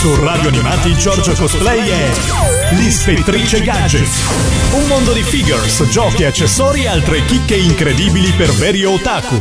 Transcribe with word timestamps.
Su 0.00 0.14
Radio 0.14 0.48
Animati 0.48 0.94
Giorgio 0.94 1.34
Cosplay 1.34 1.86
è 1.86 2.72
L'Ispettrice 2.72 3.60
Gadget. 3.60 4.08
Un 4.72 4.86
mondo 4.86 5.12
di 5.12 5.22
figures, 5.22 5.86
giochi, 5.90 6.24
accessori 6.24 6.84
e 6.84 6.88
altre 6.88 7.22
chicche 7.26 7.56
incredibili 7.56 8.30
per 8.30 8.50
veri 8.52 8.82
otaku. 8.82 9.36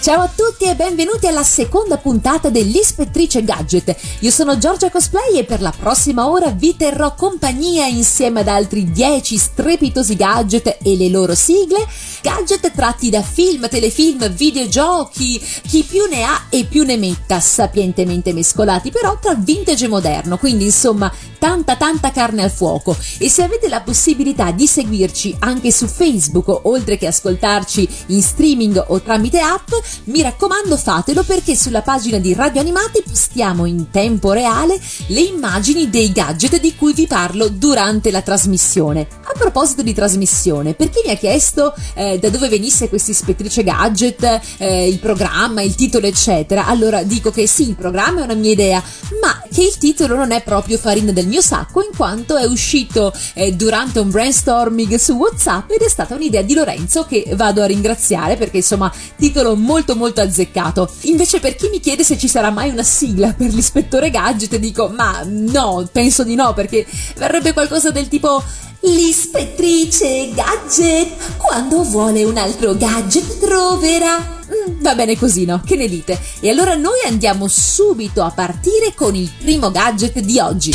Ciao 0.00 0.22
a 0.22 0.30
tutti 0.34 0.64
e 0.64 0.74
benvenuti 0.74 1.26
alla 1.26 1.42
seconda 1.42 1.98
puntata 1.98 2.48
dell'Ispettrice 2.48 3.44
Gadget. 3.44 3.94
Io 4.20 4.30
sono 4.30 4.56
Giorgia 4.56 4.90
Cosplay 4.90 5.36
e 5.36 5.44
per 5.44 5.60
la 5.60 5.74
prossima 5.78 6.26
ora 6.26 6.48
vi 6.48 6.74
terrò 6.74 7.14
compagnia 7.14 7.84
insieme 7.84 8.40
ad 8.40 8.48
altri 8.48 8.90
10 8.90 9.36
strepitosi 9.36 10.16
gadget 10.16 10.78
e 10.82 10.96
le 10.96 11.10
loro 11.10 11.34
sigle. 11.34 11.86
Gadget 12.22 12.72
tratti 12.74 13.08
da 13.08 13.22
film, 13.22 13.68
telefilm, 13.68 14.28
videogiochi, 14.30 15.42
chi 15.66 15.82
più 15.82 16.04
ne 16.06 16.22
ha 16.22 16.46
e 16.50 16.64
più 16.64 16.84
ne 16.84 16.96
metta, 16.96 17.40
sapientemente 17.40 18.32
mescolati 18.32 18.90
però 18.90 19.18
tra 19.18 19.34
vintage 19.34 19.86
e 19.86 19.88
moderno. 19.88 20.36
Quindi 20.36 20.64
insomma 20.64 21.12
tanta 21.38 21.76
tanta 21.76 22.10
carne 22.10 22.42
al 22.42 22.50
fuoco. 22.50 22.96
E 23.18 23.28
se 23.28 23.42
avete 23.42 23.68
la 23.68 23.80
possibilità 23.80 24.50
di 24.50 24.66
seguirci 24.66 25.36
anche 25.40 25.72
su 25.72 25.86
Facebook, 25.86 26.66
oltre 26.66 26.98
che 26.98 27.06
ascoltarci 27.06 27.88
in 28.06 28.22
streaming 28.22 28.84
o 28.88 29.00
tramite 29.00 29.40
app, 29.40 29.70
mi 30.04 30.20
raccomando 30.22 30.76
fatelo 30.76 31.22
perché 31.22 31.56
sulla 31.56 31.82
pagina 31.82 32.18
di 32.18 32.34
Radio 32.34 32.60
Animati 32.60 33.02
postiamo 33.02 33.64
in 33.64 33.90
tempo 33.90 34.32
reale 34.32 34.78
le 35.06 35.20
immagini 35.20 35.88
dei 35.88 36.12
gadget 36.12 36.60
di 36.60 36.76
cui 36.76 36.92
vi 36.92 37.06
parlo 37.06 37.48
durante 37.48 38.10
la 38.10 38.22
trasmissione. 38.22 39.19
A 39.32 39.38
proposito 39.38 39.82
di 39.82 39.94
trasmissione, 39.94 40.74
per 40.74 40.90
chi 40.90 41.02
mi 41.04 41.12
ha 41.12 41.16
chiesto 41.16 41.72
eh, 41.94 42.18
da 42.18 42.30
dove 42.30 42.48
venisse 42.48 42.88
questa 42.88 43.12
ispettrice 43.12 43.62
gadget, 43.62 44.40
eh, 44.58 44.88
il 44.88 44.98
programma, 44.98 45.62
il 45.62 45.76
titolo 45.76 46.08
eccetera, 46.08 46.66
allora 46.66 47.04
dico 47.04 47.30
che 47.30 47.46
sì, 47.46 47.68
il 47.68 47.76
programma 47.76 48.22
è 48.22 48.24
una 48.24 48.34
mia 48.34 48.50
idea, 48.50 48.82
ma 49.22 49.40
che 49.48 49.62
il 49.62 49.78
titolo 49.78 50.16
non 50.16 50.32
è 50.32 50.42
proprio 50.42 50.78
farina 50.78 51.12
del 51.12 51.28
mio 51.28 51.40
sacco 51.40 51.80
in 51.80 51.96
quanto 51.96 52.36
è 52.36 52.44
uscito 52.44 53.12
eh, 53.34 53.52
durante 53.52 54.00
un 54.00 54.10
brainstorming 54.10 54.96
su 54.96 55.12
WhatsApp 55.12 55.70
ed 55.70 55.80
è 55.82 55.88
stata 55.88 56.16
un'idea 56.16 56.42
di 56.42 56.54
Lorenzo 56.54 57.04
che 57.04 57.32
vado 57.34 57.62
a 57.62 57.66
ringraziare 57.66 58.36
perché 58.36 58.58
insomma 58.58 58.92
titolo 59.16 59.54
molto 59.54 59.94
molto 59.94 60.20
azzeccato. 60.20 60.90
Invece 61.02 61.38
per 61.38 61.54
chi 61.54 61.68
mi 61.68 61.78
chiede 61.78 62.02
se 62.02 62.18
ci 62.18 62.26
sarà 62.26 62.50
mai 62.50 62.70
una 62.70 62.82
sigla 62.82 63.32
per 63.32 63.52
l'ispettore 63.52 64.10
gadget 64.10 64.56
dico 64.56 64.88
ma 64.88 65.22
no, 65.24 65.88
penso 65.92 66.24
di 66.24 66.34
no 66.34 66.52
perché 66.52 66.84
verrebbe 67.16 67.52
qualcosa 67.52 67.92
del 67.92 68.08
tipo 68.08 68.42
L'ispettrice 68.82 70.30
gadget 70.32 71.36
quando 71.36 71.82
vuole 71.82 72.24
un 72.24 72.38
altro 72.38 72.74
gadget 72.74 73.38
troverà. 73.38 74.38
Mm, 74.46 74.80
va 74.80 74.94
bene 74.94 75.18
così, 75.18 75.44
no? 75.44 75.60
Che 75.62 75.76
ne 75.76 75.86
dite? 75.86 76.18
E 76.40 76.48
allora 76.48 76.74
noi 76.76 76.98
andiamo 77.06 77.46
subito 77.46 78.22
a 78.22 78.30
partire 78.30 78.94
con 78.94 79.14
il 79.14 79.30
primo 79.38 79.70
gadget 79.70 80.20
di 80.20 80.38
oggi. 80.38 80.74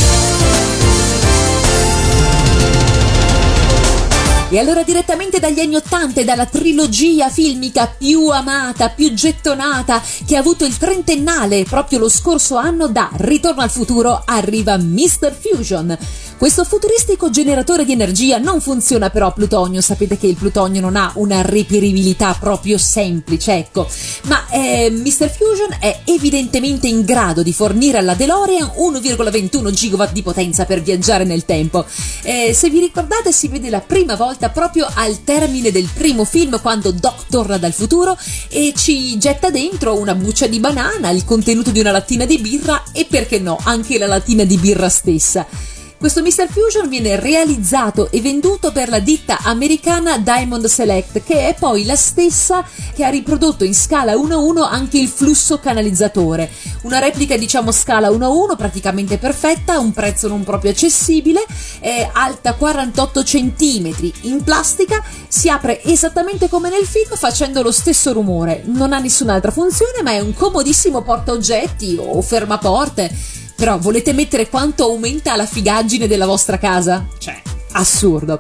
E 4.48 4.60
allora 4.60 4.84
direttamente 4.84 5.40
dagli 5.40 5.60
anni 5.60 5.76
Ottanta 5.76 6.22
e 6.22 6.24
dalla 6.24 6.46
trilogia 6.46 7.30
filmica 7.30 7.88
più 7.88 8.30
amata, 8.30 8.90
più 8.90 9.12
gettonata, 9.12 10.02
che 10.26 10.36
ha 10.36 10.40
avuto 10.40 10.66
il 10.66 10.78
trentennale 10.78 11.64
proprio 11.64 11.98
lo 11.98 12.10
scorso 12.10 12.56
anno 12.56 12.88
da 12.88 13.10
Ritorno 13.16 13.62
al 13.62 13.72
futuro, 13.72 14.22
arriva 14.24 14.78
Mr. 14.78 15.36
Fusion. 15.38 15.98
Questo 16.38 16.66
futuristico 16.66 17.30
generatore 17.30 17.86
di 17.86 17.94
energia 17.94 18.38
non 18.40 18.60
funziona 18.60 19.10
però 19.10 19.28
a 19.28 19.32
plutonio, 19.32 19.80
sapete 19.80 20.18
che 20.18 20.28
il 20.28 20.36
plutonio 20.36 20.82
non 20.82 20.98
ha 20.98 21.12
una 21.16 21.42
reperibilità 21.42 22.36
proprio 22.38 22.78
semplice, 22.78 23.54
ecco, 23.54 23.88
ma 24.24 24.46
eh, 24.50 24.92
Mr. 24.92 25.30
Fusion 25.30 25.78
è 25.80 26.02
evidentemente 26.04 26.88
in 26.88 27.06
grado 27.06 27.42
di 27.42 27.54
fornire 27.54 28.00
alla 28.00 28.16
DeLorean 28.16 28.74
1,21 28.78 29.72
GW 29.72 30.12
di 30.12 30.22
potenza 30.22 30.66
per 30.66 30.82
viaggiare 30.82 31.24
nel 31.24 31.46
tempo. 31.46 31.86
Eh, 32.24 32.54
se 32.54 32.70
vi 32.70 32.80
ricordate 32.80 33.32
si 33.32 33.48
vede 33.48 33.70
la 33.70 33.80
prima 33.80 34.16
volta 34.16 34.50
proprio 34.50 34.88
al 34.94 35.24
termine 35.24 35.72
del 35.72 35.88
primo 35.92 36.26
film 36.26 36.60
quando 36.60 36.92
Doc 36.92 37.28
torna 37.30 37.58
dal 37.58 37.74
futuro 37.74 38.18
e 38.50 38.74
ci 38.76 39.18
getta 39.18 39.50
dentro 39.50 39.98
una 39.98 40.14
buccia 40.14 40.48
di 40.48 40.60
banana, 40.60 41.12
il 41.12 41.24
contenuto 41.24 41.72
di 41.72 41.80
una 41.80 41.92
lattina 41.92 42.26
di 42.26 42.40
birra 42.40 42.84
e 42.92 43.08
perché 43.10 43.40
no, 43.40 43.58
anche 43.64 43.98
la 43.98 44.08
lattina 44.08 44.44
di 44.44 44.58
birra 44.58 44.90
stessa. 44.90 45.74
Questo 46.06 46.22
Mr. 46.22 46.48
Fusion 46.52 46.88
viene 46.88 47.20
realizzato 47.20 48.12
e 48.12 48.22
venduto 48.22 48.72
per 48.72 48.90
la 48.90 49.00
ditta 49.00 49.40
americana 49.42 50.20
Diamond 50.20 50.68
Select, 50.68 51.24
che 51.24 51.48
è 51.48 51.56
poi 51.58 51.84
la 51.84 51.96
stessa 51.96 52.64
che 52.94 53.04
ha 53.04 53.10
riprodotto 53.10 53.64
in 53.64 53.74
scala 53.74 54.14
1-1 54.14 54.62
anche 54.62 55.00
il 55.00 55.08
flusso 55.08 55.58
canalizzatore. 55.58 56.52
Una 56.84 57.00
replica, 57.00 57.36
diciamo, 57.38 57.72
scala 57.72 58.12
1-1 58.12 58.56
praticamente 58.56 59.18
perfetta, 59.18 59.80
un 59.80 59.94
prezzo 59.94 60.28
non 60.28 60.44
proprio 60.44 60.70
accessibile, 60.70 61.44
è 61.80 62.08
alta 62.14 62.54
48 62.54 63.24
cm, 63.24 64.12
in 64.22 64.44
plastica, 64.44 65.04
si 65.28 65.50
apre 65.50 65.82
esattamente 65.86 66.50
come 66.50 66.70
nel 66.70 66.86
film 66.86 67.16
facendo 67.16 67.64
lo 67.64 67.72
stesso 67.72 68.14
rumore. 68.14 68.62
Non 68.66 68.94
ha 68.94 69.00
nessun'altra 69.00 69.50
funzione, 69.50 70.04
ma 70.04 70.12
è 70.12 70.20
un 70.20 70.36
comodissimo 70.36 71.02
porta 71.02 71.32
oggetti 71.32 71.98
o 72.00 72.22
fermaporte 72.22 73.44
però 73.56 73.78
volete 73.78 74.14
mettere 74.14 74.50
quanto 74.50 74.84
aumenta 74.84 75.36
la 75.36 75.46
figaggine 75.46 76.08
della 76.08 76.26
vostra 76.26 76.58
casa? 76.58 77.08
Cioè, 77.18 77.42
assurdo. 77.72 78.40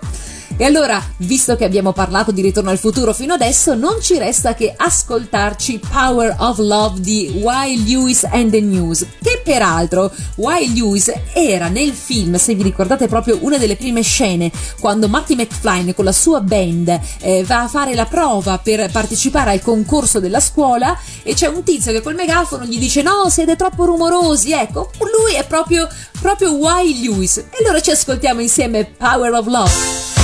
E 0.57 0.63
allora, 0.63 1.03
visto 1.17 1.55
che 1.55 1.65
abbiamo 1.65 1.91
parlato 1.91 2.31
di 2.31 2.41
Ritorno 2.41 2.69
al 2.69 2.77
futuro 2.77 3.13
fino 3.13 3.33
adesso, 3.33 3.73
non 3.73 4.01
ci 4.01 4.17
resta 4.17 4.53
che 4.53 4.73
ascoltarci 4.75 5.81
Power 5.91 6.35
of 6.39 6.59
Love 6.59 7.01
di 7.01 7.41
Wild 7.41 7.87
Lewis 7.87 8.23
and 8.23 8.51
the 8.51 8.61
News, 8.61 9.05
che 9.21 9.41
peraltro 9.43 10.11
Wild 10.35 10.75
Lewis 10.75 11.11
era 11.33 11.67
nel 11.67 11.91
film, 11.91 12.35
se 12.35 12.55
vi 12.55 12.63
ricordate 12.63 13.07
proprio 13.07 13.37
una 13.41 13.57
delle 13.57 13.75
prime 13.75 14.01
scene, 14.01 14.51
quando 14.79 15.07
Marty 15.07 15.35
McFly 15.35 15.93
con 15.93 16.05
la 16.05 16.11
sua 16.11 16.39
band 16.39 16.99
eh, 17.19 17.43
va 17.43 17.63
a 17.63 17.67
fare 17.67 17.93
la 17.93 18.05
prova 18.05 18.57
per 18.57 18.89
partecipare 18.91 19.51
al 19.51 19.61
concorso 19.61 20.19
della 20.19 20.39
scuola 20.39 20.97
e 21.23 21.33
c'è 21.33 21.47
un 21.47 21.63
tizio 21.63 21.91
che 21.91 22.01
col 22.01 22.15
megafono 22.15 22.65
gli 22.65 22.79
dice 22.79 23.01
no, 23.01 23.29
siete 23.29 23.55
troppo 23.55 23.85
rumorosi, 23.85 24.53
ecco, 24.53 24.89
lui 24.99 25.35
è 25.35 25.45
proprio, 25.45 25.87
proprio 26.21 26.53
Wild 26.53 27.01
Lewis. 27.01 27.37
E 27.37 27.63
allora 27.63 27.81
ci 27.81 27.91
ascoltiamo 27.91 28.41
insieme 28.41 28.85
Power 28.85 29.33
of 29.33 29.47
Love. 29.47 30.14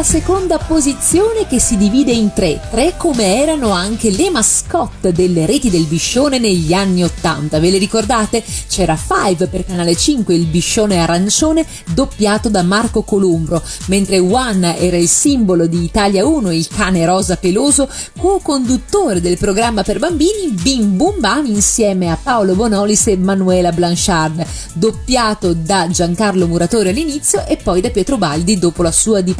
Alla 0.00 0.08
seconda 0.08 0.56
posizione 0.56 1.46
che 1.46 1.60
si 1.60 1.76
divide 1.76 2.10
in 2.10 2.32
tre, 2.32 2.58
tre 2.70 2.94
come 2.96 3.36
erano 3.36 3.68
anche 3.68 4.10
le 4.10 4.30
mascotte 4.30 5.12
delle 5.12 5.44
reti 5.44 5.68
del 5.68 5.84
Biscione 5.84 6.38
negli 6.38 6.72
anni 6.72 7.04
Ottanta, 7.04 7.60
ve 7.60 7.70
le 7.70 7.76
ricordate? 7.76 8.42
C'era 8.66 8.96
Five 8.96 9.48
per 9.48 9.66
Canale 9.66 9.94
5, 9.94 10.34
il 10.34 10.46
Biscione 10.46 11.00
arancione 11.00 11.66
doppiato 11.92 12.48
da 12.48 12.62
Marco 12.62 13.02
Columbro, 13.02 13.62
mentre 13.86 14.18
One 14.18 14.78
era 14.78 14.96
il 14.96 15.06
simbolo 15.06 15.66
di 15.66 15.84
Italia 15.84 16.24
1, 16.24 16.50
il 16.50 16.66
cane 16.68 17.04
rosa 17.04 17.36
peloso, 17.36 17.86
co-conduttore 18.16 19.20
del 19.20 19.36
programma 19.36 19.82
per 19.82 19.98
bambini 19.98 20.48
Bim 20.48 20.96
Bum 20.96 21.20
Bam 21.20 21.44
insieme 21.44 22.10
a 22.10 22.16
Paolo 22.20 22.54
Bonolis 22.54 23.08
e 23.08 23.18
Manuela 23.18 23.70
Blanchard, 23.70 24.46
doppiato 24.72 25.52
da 25.52 25.88
Giancarlo 25.90 26.46
Muratore 26.46 26.88
all'inizio 26.88 27.44
e 27.46 27.58
poi 27.58 27.82
da 27.82 27.90
Pietro 27.90 28.16
Baldi 28.16 28.58
dopo 28.58 28.82
la 28.82 28.92
sua 28.92 29.20
di 29.20 29.34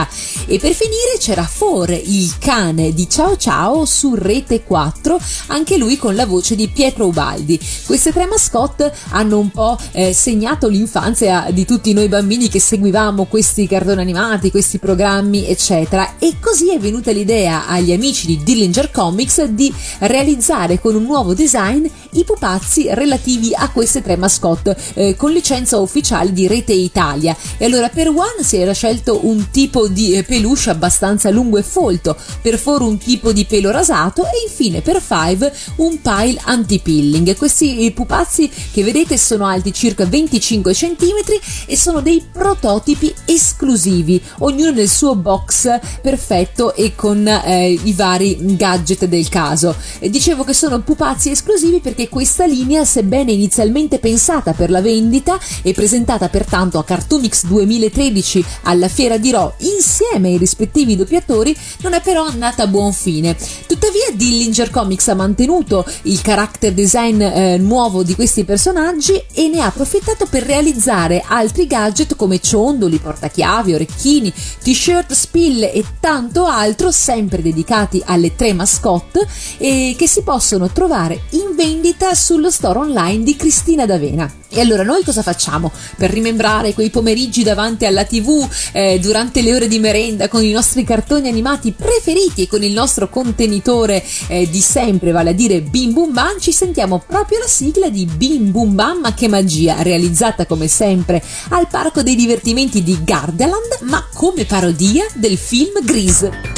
partita. 0.00 0.08
E 0.46 0.58
per 0.58 0.72
finire 0.72 1.18
c'era 1.18 1.44
For, 1.44 1.90
il 1.90 2.38
cane 2.38 2.92
di 2.92 3.08
Ciao 3.08 3.36
Ciao 3.36 3.84
su 3.84 4.14
Rete 4.14 4.64
4, 4.64 5.20
anche 5.48 5.76
lui 5.76 5.96
con 5.96 6.14
la 6.14 6.26
voce 6.26 6.56
di 6.56 6.68
Pietro 6.68 7.06
Ubaldi. 7.06 7.58
Queste 7.86 8.12
tre 8.12 8.26
mascotte 8.26 8.92
hanno 9.10 9.38
un 9.38 9.50
po' 9.50 9.78
eh, 9.92 10.12
segnato 10.12 10.68
l'infanzia 10.68 11.48
di 11.52 11.64
tutti 11.64 11.92
noi 11.92 12.08
bambini 12.08 12.48
che 12.48 12.60
seguivamo 12.60 13.26
questi 13.26 13.66
cartoni 13.66 14.00
animati, 14.00 14.50
questi 14.50 14.78
programmi, 14.78 15.46
eccetera. 15.46 16.18
E 16.18 16.36
così 16.40 16.72
è 16.72 16.78
venuta 16.78 17.12
l'idea 17.12 17.66
agli 17.68 17.92
amici 17.92 18.26
di 18.26 18.42
Dillinger 18.42 18.90
Comics 18.90 19.44
di 19.44 19.72
realizzare 20.00 20.80
con 20.80 20.94
un 20.94 21.02
nuovo 21.02 21.34
design 21.34 21.86
i 22.12 22.24
pupazzi 22.24 22.88
relativi 22.92 23.54
a 23.54 23.70
queste 23.70 24.02
tre 24.02 24.16
mascotte 24.16 24.76
eh, 24.94 25.14
con 25.16 25.30
licenza 25.30 25.78
ufficiale 25.78 26.32
di 26.32 26.48
Rete 26.48 26.72
Italia. 26.72 27.36
E 27.56 27.64
allora 27.66 27.88
per 27.88 28.08
One 28.08 28.42
si 28.42 28.56
era 28.56 28.72
scelto 28.72 29.26
un 29.26 29.50
tipo 29.50 29.88
di 29.90 30.14
eh, 30.14 30.22
peluche 30.22 30.70
abbastanza 30.70 31.30
lungo 31.30 31.58
e 31.58 31.62
folto, 31.62 32.16
per 32.40 32.58
Four 32.58 32.82
un 32.82 32.98
tipo 32.98 33.32
di 33.32 33.44
pelo 33.44 33.70
rasato 33.70 34.24
e 34.24 34.48
infine 34.48 34.80
per 34.80 35.00
Five 35.00 35.52
un 35.76 36.00
pile 36.00 36.40
anti-pilling. 36.44 37.36
Questi 37.36 37.86
eh, 37.86 37.92
pupazzi 37.92 38.50
che 38.72 38.82
vedete 38.82 39.16
sono 39.18 39.46
alti 39.46 39.72
circa 39.72 40.04
25 40.04 40.72
cm 40.72 41.40
e 41.66 41.76
sono 41.76 42.00
dei 42.00 42.24
prototipi 42.30 43.12
esclusivi, 43.24 44.20
ognuno 44.38 44.70
nel 44.70 44.88
suo 44.88 45.14
box 45.14 45.78
perfetto 46.00 46.74
e 46.74 46.94
con 46.94 47.26
eh, 47.26 47.78
i 47.82 47.92
vari 47.92 48.56
gadget 48.56 49.06
del 49.06 49.28
caso. 49.28 49.74
dicevo 50.00 50.44
che 50.44 50.52
sono 50.52 50.80
pupazzi 50.80 51.30
esclusivi 51.30 51.80
perché 51.80 52.08
questa 52.08 52.46
linea, 52.46 52.84
sebbene 52.84 53.32
inizialmente 53.32 53.98
pensata 53.98 54.52
per 54.52 54.70
la 54.70 54.80
vendita 54.80 55.38
e 55.62 55.72
presentata 55.72 56.28
pertanto 56.28 56.78
a 56.78 56.84
Cartoomix 56.84 57.44
2013 57.46 58.44
alla 58.62 58.88
fiera 58.88 59.16
di 59.16 59.30
Ro 59.30 59.54
insieme 59.80 60.28
ai 60.28 60.36
rispettivi 60.36 60.94
doppiatori 60.94 61.56
non 61.80 61.94
è 61.94 62.02
però 62.02 62.24
andata 62.24 62.64
a 62.64 62.66
buon 62.66 62.92
fine. 62.92 63.34
Tuttavia 63.66 64.10
Dillinger 64.12 64.70
Comics 64.70 65.08
ha 65.08 65.14
mantenuto 65.14 65.86
il 66.02 66.20
character 66.20 66.72
design 66.72 67.20
eh, 67.22 67.56
nuovo 67.56 68.02
di 68.02 68.14
questi 68.14 68.44
personaggi 68.44 69.20
e 69.32 69.48
ne 69.48 69.60
ha 69.60 69.66
approfittato 69.66 70.26
per 70.26 70.42
realizzare 70.42 71.24
altri 71.26 71.66
gadget 71.66 72.14
come 72.14 72.40
ciondoli, 72.40 72.98
portachiavi, 72.98 73.72
orecchini, 73.72 74.32
t-shirt, 74.62 75.12
spille 75.12 75.72
e 75.72 75.82
tanto 75.98 76.44
altro 76.44 76.90
sempre 76.90 77.40
dedicati 77.40 78.02
alle 78.04 78.36
tre 78.36 78.52
mascotte 78.52 79.26
e 79.56 79.94
che 79.96 80.06
si 80.06 80.22
possono 80.22 80.70
trovare 80.70 81.22
in 81.30 81.54
vendita 81.56 82.14
sullo 82.14 82.50
store 82.50 82.80
online 82.80 83.24
di 83.24 83.34
Cristina 83.34 83.86
D'Avena. 83.86 84.30
E 84.52 84.60
allora 84.60 84.82
noi 84.82 85.04
cosa 85.04 85.22
facciamo 85.22 85.70
per 85.96 86.10
rimembrare 86.10 86.74
quei 86.74 86.90
pomeriggi 86.90 87.44
davanti 87.44 87.86
alla 87.86 88.04
tv 88.04 88.48
eh, 88.72 88.98
durante 88.98 89.42
le 89.42 89.54
ore 89.54 89.68
di 89.70 89.78
merenda 89.78 90.26
con 90.26 90.42
i 90.42 90.50
nostri 90.50 90.82
cartoni 90.82 91.28
animati 91.28 91.70
preferiti 91.70 92.42
e 92.42 92.48
con 92.48 92.64
il 92.64 92.72
nostro 92.72 93.08
contenitore 93.08 94.04
eh, 94.26 94.50
di 94.50 94.60
sempre, 94.60 95.12
vale 95.12 95.30
a 95.30 95.32
dire 95.32 95.60
Bim 95.60 95.92
Bum 95.92 96.12
Bam, 96.12 96.40
ci 96.40 96.50
sentiamo 96.50 97.00
proprio 97.06 97.38
la 97.38 97.46
sigla 97.46 97.88
di 97.88 98.04
Bim 98.04 98.50
Bum 98.50 98.74
Bam 98.74 98.98
ma 98.98 99.14
che 99.14 99.28
magia, 99.28 99.80
realizzata 99.82 100.44
come 100.44 100.66
sempre 100.66 101.22
al 101.50 101.68
Parco 101.68 102.02
dei 102.02 102.16
Divertimenti 102.16 102.82
di 102.82 102.98
Gardaland 103.04 103.78
ma 103.82 104.04
come 104.12 104.44
parodia 104.44 105.06
del 105.14 105.38
film 105.38 105.84
Grease. 105.84 106.49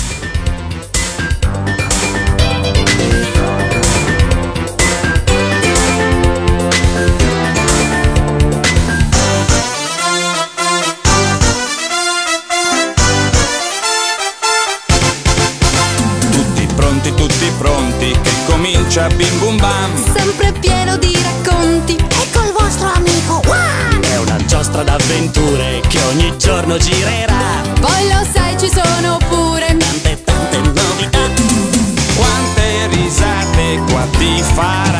Comincia 18.92 19.08
bim 19.16 19.38
bum 19.38 19.56
bam. 19.56 20.14
Sempre 20.14 20.52
pieno 20.60 20.96
di 20.98 21.16
racconti. 21.22 21.96
E 21.96 22.30
col 22.32 22.52
vostro 22.52 22.88
amico 22.92 23.40
Juan. 23.44 24.00
È 24.02 24.18
una 24.18 24.36
giostra 24.44 24.82
d'avventure 24.82 25.80
che 25.88 26.00
ogni 26.02 26.36
giorno 26.36 26.76
girerà. 26.76 27.62
Poi 27.80 28.08
lo 28.08 28.26
sai 28.32 28.58
ci 28.58 28.68
sono 28.68 29.18
pure. 29.28 29.76
Tante 29.76 30.22
tante 30.24 30.58
novità. 30.58 31.20
Quante 32.16 32.86
risate 32.88 33.80
qua 33.90 34.06
ti 34.18 34.42
farai 34.54 34.91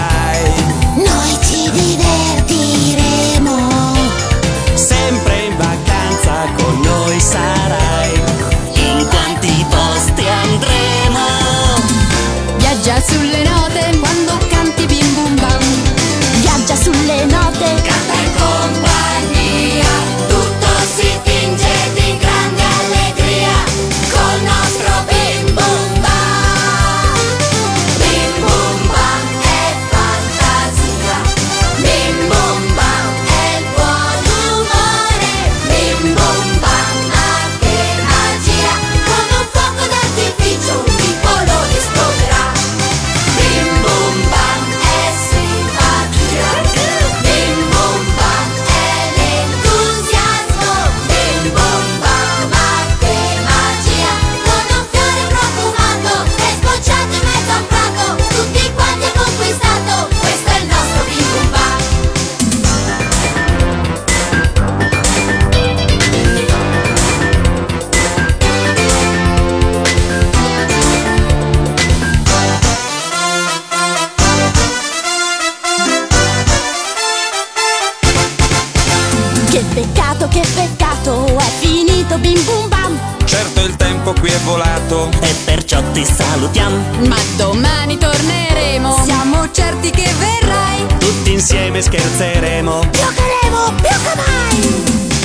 scherzeremo. 91.83 92.81
Giocheremo 92.91 93.75
più 93.77 93.97
che 94.03 94.15
mai. 94.17 94.83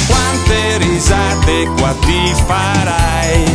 Quante 0.07 0.77
risate 0.77 1.65
qua 1.77 1.95
ti 2.01 2.33
farai 2.45 3.46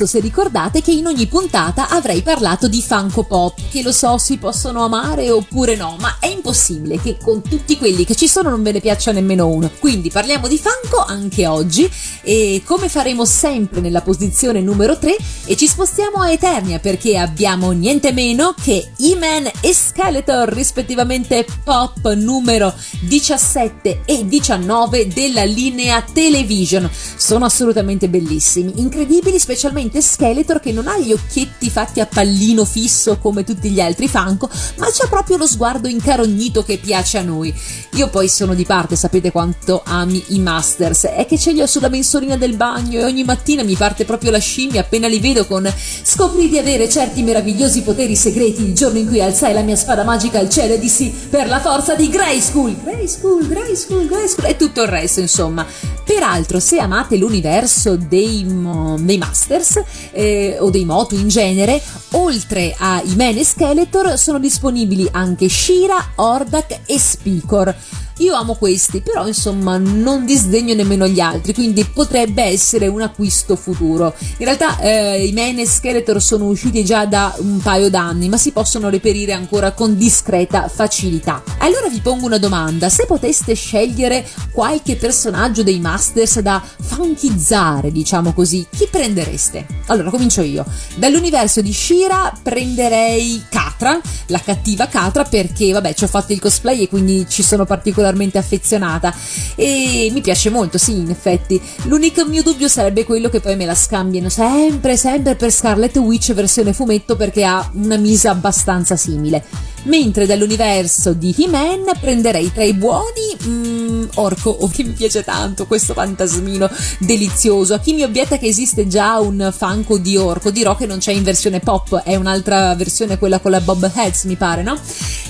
promesso, 0.00 0.06
se 0.06 0.20
ricordate, 0.20 0.80
che 0.80 0.92
in 0.92 1.06
ogni 1.06 1.26
puntata 1.26 1.88
avrei 1.88 2.22
parlato 2.22 2.68
di 2.68 2.82
Funko 2.82 3.24
Pop, 3.24 3.58
che 3.70 3.82
lo 3.82 3.92
so 3.92 4.18
si 4.18 4.38
possono 4.38 4.84
amare 4.84 5.30
oppure 5.30 5.76
no, 5.76 5.96
ma 6.00 6.16
è 6.18 6.26
impossibile 6.26 7.00
che 7.00 7.16
con 7.22 7.42
tutti 7.42 7.76
quelli 7.76 8.04
che 8.04 8.14
ci 8.14 8.28
sono 8.28 8.50
non 8.50 8.62
ve 8.62 8.72
ne 8.72 8.80
piaccia 8.80 9.12
nemmeno 9.12 9.46
uno. 9.48 9.70
Quindi 9.78 10.10
parliamo 10.10 10.48
di 10.48 10.58
Funko 10.58 11.04
anche 11.04 11.46
oggi 11.46 11.90
e 12.22 12.62
come 12.64 12.88
faremo 12.88 13.24
sempre 13.24 13.80
nella 13.80 14.02
posizione 14.02 14.60
numero 14.60 14.98
3 14.98 15.16
e 15.44 15.56
ci 15.56 15.66
spostiamo 15.66 16.20
a 16.20 16.30
Eternia 16.30 16.78
perché 16.78 17.16
abbiamo 17.16 17.70
niente 17.72 18.12
meno 18.12 18.54
che 18.60 18.90
E-Man 18.98 19.50
e 19.60 19.74
Skeletor 19.74 20.48
rispettivamente 20.48 21.46
Pop 21.64 22.12
numero 22.12 22.74
17 23.00 24.02
e 24.04 24.26
19 24.26 25.08
della 25.08 25.44
linea 25.44 26.02
Television. 26.02 26.88
Sono 27.16 27.44
assolutamente 27.44 28.08
bellissimi, 28.08 28.72
incredibili, 28.76 29.38
specialmente 29.38 29.89
Skeletor 29.98 30.60
che 30.60 30.72
non 30.72 30.86
ha 30.86 30.98
gli 30.98 31.12
occhietti 31.12 31.70
fatti 31.70 32.00
a 32.00 32.06
pallino 32.06 32.64
fisso 32.64 33.18
come 33.18 33.44
tutti 33.44 33.70
gli 33.70 33.80
altri 33.80 34.08
Funko, 34.08 34.48
ma 34.76 34.86
c'ha 34.92 35.06
proprio 35.08 35.36
lo 35.36 35.46
sguardo 35.46 35.88
incarognito 35.88 36.62
che 36.62 36.78
piace 36.78 37.18
a 37.18 37.22
noi. 37.22 37.54
Io 37.94 38.08
poi 38.08 38.28
sono 38.28 38.54
di 38.54 38.64
parte, 38.64 38.96
sapete 38.96 39.30
quanto 39.30 39.82
ami 39.84 40.22
i 40.28 40.38
Masters, 40.38 41.04
è 41.06 41.26
che 41.26 41.38
ce 41.38 41.52
li 41.52 41.60
ho 41.60 41.66
sulla 41.66 41.88
mensolina 41.88 42.36
del 42.36 42.56
bagno 42.56 43.00
e 43.00 43.04
ogni 43.04 43.24
mattina 43.24 43.62
mi 43.62 43.74
parte 43.74 44.04
proprio 44.04 44.30
la 44.30 44.38
scimmia 44.38 44.80
appena 44.80 45.08
li 45.08 45.20
vedo 45.20 45.46
con 45.46 45.72
scopri 46.02 46.48
di 46.48 46.58
avere 46.58 46.88
certi 46.88 47.22
meravigliosi 47.22 47.82
poteri 47.82 48.16
segreti 48.16 48.62
il 48.62 48.74
giorno 48.74 48.98
in 48.98 49.08
cui 49.08 49.20
alzai 49.20 49.52
la 49.52 49.62
mia 49.62 49.76
spada 49.76 50.04
magica 50.04 50.38
al 50.38 50.50
cielo 50.50 50.74
e 50.74 50.78
dissi 50.78 51.12
per 51.30 51.48
la 51.48 51.60
forza 51.60 51.94
di 51.94 52.08
Grayskull, 52.08 52.82
Grayskull, 52.82 53.48
Grayskull, 53.48 54.06
Grayskull 54.06 54.46
e 54.46 54.56
tutto 54.56 54.82
il 54.82 54.88
resto 54.88 55.20
insomma. 55.20 55.66
Peraltro 56.04 56.58
se 56.58 56.78
amate 56.78 57.16
l'universo 57.16 57.96
dei, 57.96 58.44
dei 58.44 59.18
Masters 59.18 59.69
eh, 60.12 60.56
o 60.60 60.70
dei 60.70 60.84
Motu 60.84 61.14
in 61.14 61.28
genere, 61.28 61.80
oltre 62.12 62.74
a 62.78 63.02
e 63.04 63.44
Skeletor 63.44 64.18
sono 64.18 64.38
disponibili 64.38 65.08
anche 65.10 65.48
Shira, 65.48 66.12
Ordak 66.16 66.80
e 66.86 66.98
Spicor. 66.98 67.74
Io 68.20 68.34
amo 68.34 68.54
questi, 68.54 69.00
però 69.00 69.26
insomma 69.26 69.78
non 69.78 70.26
disdegno 70.26 70.74
nemmeno 70.74 71.06
gli 71.06 71.20
altri, 71.20 71.54
quindi 71.54 71.84
potrebbe 71.84 72.42
essere 72.42 72.86
un 72.86 73.00
acquisto 73.00 73.56
futuro. 73.56 74.14
In 74.38 74.44
realtà 74.44 74.78
eh, 74.78 75.24
i 75.26 75.32
Man 75.32 75.58
e 75.58 75.66
Skeletor 75.66 76.20
sono 76.22 76.44
usciti 76.44 76.84
già 76.84 77.06
da 77.06 77.34
un 77.38 77.60
paio 77.62 77.88
d'anni, 77.88 78.28
ma 78.28 78.36
si 78.36 78.52
possono 78.52 78.90
reperire 78.90 79.32
ancora 79.32 79.72
con 79.72 79.96
discreta 79.96 80.68
facilità. 80.68 81.42
Allora 81.58 81.88
vi 81.88 82.00
pongo 82.00 82.26
una 82.26 82.36
domanda, 82.36 82.90
se 82.90 83.06
poteste 83.06 83.54
scegliere 83.54 84.26
qualche 84.52 84.96
personaggio 84.96 85.62
dei 85.62 85.80
Masters 85.80 86.40
da 86.40 86.62
funkizzare, 86.80 87.90
diciamo 87.90 88.34
così, 88.34 88.66
chi 88.70 88.86
prendereste? 88.90 89.66
Allora 89.86 90.10
comincio 90.10 90.42
io. 90.42 90.66
Dall'universo 90.96 91.62
di 91.62 91.72
Shira 91.72 92.32
prenderei 92.42 93.42
Katra, 93.48 93.98
la 94.26 94.40
cattiva 94.40 94.88
Katra, 94.88 95.24
perché 95.24 95.72
vabbè 95.72 95.94
ci 95.94 96.04
ho 96.04 96.08
fatto 96.08 96.32
il 96.32 96.40
cosplay 96.40 96.82
e 96.82 96.88
quindi 96.88 97.26
ci 97.28 97.42
sono 97.42 97.64
particolarmente 98.10 98.38
affezionata 98.38 99.14
e 99.54 100.10
mi 100.12 100.20
piace 100.20 100.50
molto, 100.50 100.78
sì, 100.78 100.98
in 100.98 101.10
effetti. 101.10 101.60
L'unico 101.84 102.26
mio 102.26 102.42
dubbio 102.42 102.68
sarebbe 102.68 103.04
quello 103.04 103.28
che 103.28 103.40
poi 103.40 103.56
me 103.56 103.64
la 103.64 103.74
scambiano 103.74 104.28
sempre, 104.28 104.96
sempre 104.96 105.36
per 105.36 105.50
Scarlet 105.50 105.96
Witch 105.96 106.34
versione 106.34 106.72
fumetto 106.72 107.16
perché 107.16 107.44
ha 107.44 107.68
una 107.74 107.96
misa 107.96 108.30
abbastanza 108.30 108.96
simile. 108.96 109.44
Mentre 109.84 110.26
dall'universo 110.26 111.14
di 111.14 111.34
He-Man 111.38 111.84
prenderei 111.98 112.52
tra 112.52 112.62
i 112.64 112.74
buoni 112.74 113.34
mm, 113.46 114.04
Orco, 114.16 114.50
o 114.50 114.68
che 114.68 114.82
mi 114.82 114.90
piace 114.90 115.24
tanto 115.24 115.66
questo 115.66 115.94
fantasmino 115.94 116.68
delizioso. 116.98 117.72
A 117.72 117.78
chi 117.78 117.94
mi 117.94 118.02
obietta 118.02 118.36
che 118.36 118.46
esiste 118.46 118.86
già 118.86 119.18
un 119.18 119.52
Funko 119.56 119.96
di 119.96 120.18
Orco, 120.18 120.50
dirò 120.50 120.76
che 120.76 120.84
non 120.84 120.98
c'è 120.98 121.12
in 121.12 121.22
versione 121.22 121.60
pop, 121.60 122.02
è 122.02 122.14
un'altra 122.16 122.74
versione, 122.74 123.18
quella 123.18 123.38
con 123.38 123.52
la 123.52 123.60
Bob 123.60 123.90
Heads, 123.94 124.24
mi 124.24 124.36
pare, 124.36 124.62
no? 124.62 124.78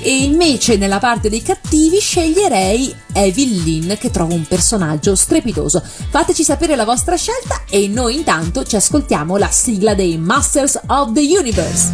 E 0.02 0.23
invece 0.23 0.76
nella 0.76 0.99
parte 0.99 1.28
dei 1.28 1.42
cattivi 1.42 2.00
sceglierei 2.00 2.95
Evil 3.12 3.62
Lynn, 3.62 3.92
che 3.99 4.11
trovo 4.11 4.35
un 4.35 4.47
personaggio 4.47 5.14
strepitoso. 5.14 5.83
Fateci 6.11 6.42
sapere 6.42 6.75
la 6.75 6.85
vostra 6.85 7.16
scelta 7.16 7.62
e 7.69 7.87
noi 7.88 8.16
intanto 8.16 8.64
ci 8.64 8.76
ascoltiamo 8.76 9.37
la 9.37 9.50
sigla 9.50 9.95
dei 9.95 10.16
Masters 10.16 10.80
of 10.87 11.12
the 11.12 11.21
Universe. 11.21 11.92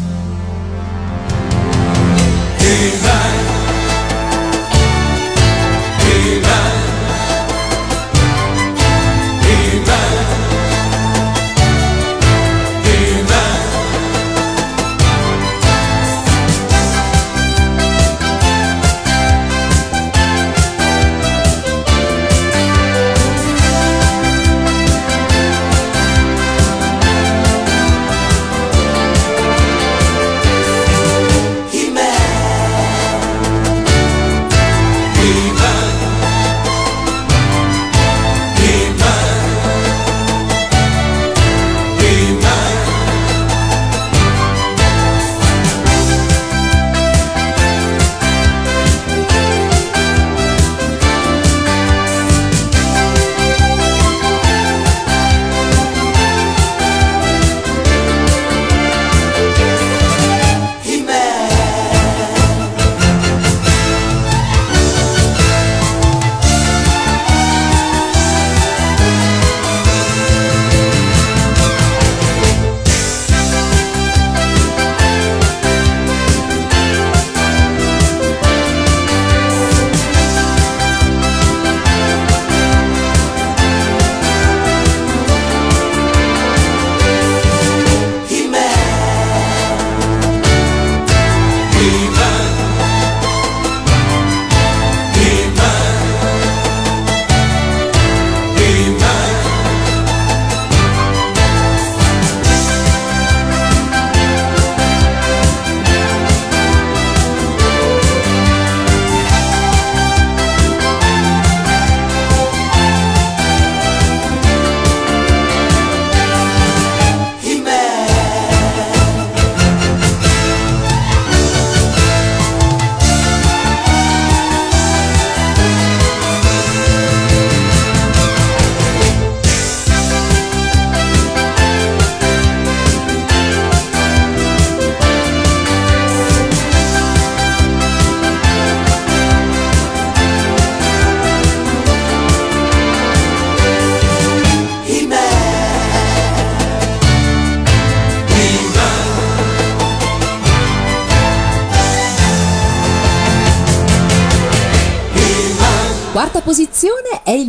He-Man 2.58 3.45